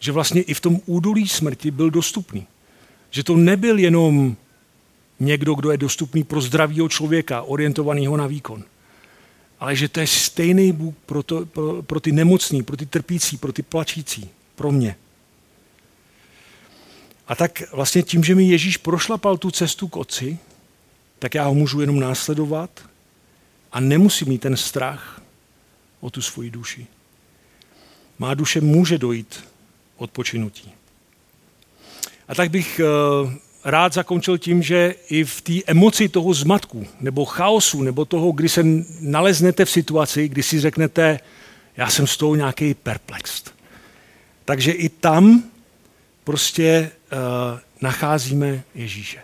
Že 0.01 0.11
vlastně 0.11 0.41
i 0.41 0.53
v 0.53 0.59
tom 0.59 0.81
údolí 0.85 1.27
smrti 1.27 1.71
byl 1.71 1.89
dostupný. 1.89 2.47
Že 3.09 3.23
to 3.23 3.35
nebyl 3.35 3.79
jenom 3.79 4.35
někdo, 5.19 5.53
kdo 5.53 5.71
je 5.71 5.77
dostupný 5.77 6.23
pro 6.23 6.41
zdravého 6.41 6.89
člověka, 6.89 7.41
orientovaného 7.41 8.17
na 8.17 8.27
výkon. 8.27 8.63
Ale 9.59 9.75
že 9.75 9.87
to 9.87 9.99
je 9.99 10.07
stejný 10.07 10.71
Bůh 10.71 10.95
pro, 11.05 11.23
to, 11.23 11.45
pro, 11.45 11.83
pro 11.83 11.99
ty 11.99 12.11
nemocný, 12.11 12.63
pro 12.63 12.77
ty 12.77 12.85
trpící, 12.85 13.37
pro 13.37 13.53
ty 13.53 13.61
plačící, 13.61 14.29
pro 14.55 14.71
mě. 14.71 14.95
A 17.27 17.35
tak 17.35 17.73
vlastně 17.73 18.03
tím, 18.03 18.23
že 18.23 18.35
mi 18.35 18.43
Ježíš 18.43 18.77
prošlapal 18.77 19.37
tu 19.37 19.51
cestu 19.51 19.87
k 19.87 19.97
otci, 19.97 20.37
tak 21.19 21.35
já 21.35 21.45
ho 21.45 21.53
můžu 21.53 21.81
jenom 21.81 21.99
následovat 21.99 22.69
a 23.71 23.79
nemusím 23.79 24.27
mít 24.27 24.41
ten 24.41 24.57
strach 24.57 25.21
o 25.99 26.09
tu 26.09 26.21
svoji 26.21 26.49
duši. 26.49 26.87
Má 28.19 28.33
duše 28.33 28.61
může 28.61 28.97
dojít 28.97 29.50
odpočinutí. 30.01 30.71
A 32.27 32.35
tak 32.35 32.51
bych 32.51 32.79
eh, 32.79 33.37
rád 33.65 33.93
zakončil 33.93 34.37
tím, 34.37 34.63
že 34.63 34.95
i 35.09 35.23
v 35.23 35.41
té 35.41 35.53
emoci 35.67 36.09
toho 36.09 36.33
zmatku, 36.33 36.87
nebo 36.99 37.25
chaosu, 37.25 37.83
nebo 37.83 38.05
toho, 38.05 38.31
kdy 38.31 38.49
se 38.49 38.63
naleznete 38.99 39.65
v 39.65 39.71
situaci, 39.71 40.27
kdy 40.27 40.43
si 40.43 40.59
řeknete, 40.59 41.19
já 41.77 41.89
jsem 41.89 42.07
z 42.07 42.17
toho 42.17 42.35
nějaký 42.35 42.73
perplexed. 42.73 43.51
Takže 44.45 44.71
i 44.71 44.89
tam 44.89 45.43
prostě 46.23 46.91
uh, 47.11 47.59
nacházíme 47.81 48.63
Ježíše. 48.75 49.19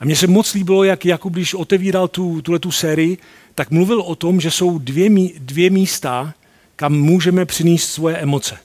A 0.00 0.04
mně 0.04 0.16
se 0.16 0.26
moc 0.26 0.54
líbilo, 0.54 0.84
jak 0.84 1.06
Jakub, 1.06 1.32
když 1.32 1.54
otevíral 1.54 2.08
tu, 2.08 2.42
tuhle 2.42 2.58
tu 2.58 2.72
sérii, 2.72 3.18
tak 3.54 3.70
mluvil 3.70 4.00
o 4.00 4.14
tom, 4.14 4.40
že 4.40 4.50
jsou 4.50 4.78
dvě, 4.78 5.10
dvě 5.38 5.70
místa, 5.70 6.34
kam 6.76 6.92
můžeme 6.92 7.44
přinést 7.44 7.90
svoje 7.92 8.16
emoce. 8.16 8.58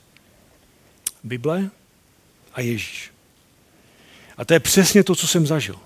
Bible 1.25 1.69
a 2.53 2.61
Ježíš. 2.61 3.11
A 4.37 4.45
to 4.45 4.53
je 4.53 4.59
přesně 4.59 5.03
to, 5.03 5.15
co 5.15 5.27
jsem 5.27 5.47
zažil. 5.47 5.79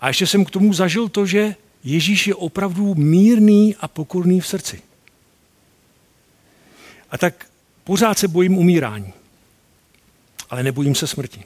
A 0.00 0.08
ještě 0.08 0.26
jsem 0.26 0.44
k 0.44 0.50
tomu 0.50 0.72
zažil 0.72 1.08
to, 1.08 1.26
že 1.26 1.56
Ježíš 1.84 2.26
je 2.26 2.34
opravdu 2.34 2.94
mírný 2.94 3.76
a 3.80 3.88
pokorný 3.88 4.40
v 4.40 4.46
srdci. 4.46 4.82
A 7.10 7.18
tak 7.18 7.46
pořád 7.84 8.18
se 8.18 8.28
bojím 8.28 8.58
umírání, 8.58 9.12
ale 10.50 10.62
nebojím 10.62 10.94
se 10.94 11.06
smrti. 11.06 11.44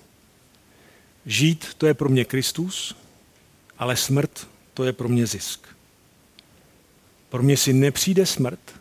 Žít 1.27 1.75
to 1.79 1.87
je 1.87 1.95
pro 1.95 2.09
mě 2.09 2.25
Kristus, 2.25 2.97
ale 3.79 3.97
smrt 3.97 4.49
to 4.75 4.85
je 4.85 4.93
pro 4.93 5.09
mě 5.09 5.27
zisk. 5.27 5.69
Pro 7.29 7.43
mě 7.43 7.57
si 7.57 7.73
nepřijde 7.73 8.27
smrt, 8.27 8.81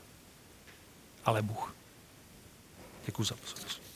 ale 1.26 1.42
Bůh. 1.42 1.76
Děkuji 3.06 3.24
za 3.24 3.36
pozornost. 3.36 3.87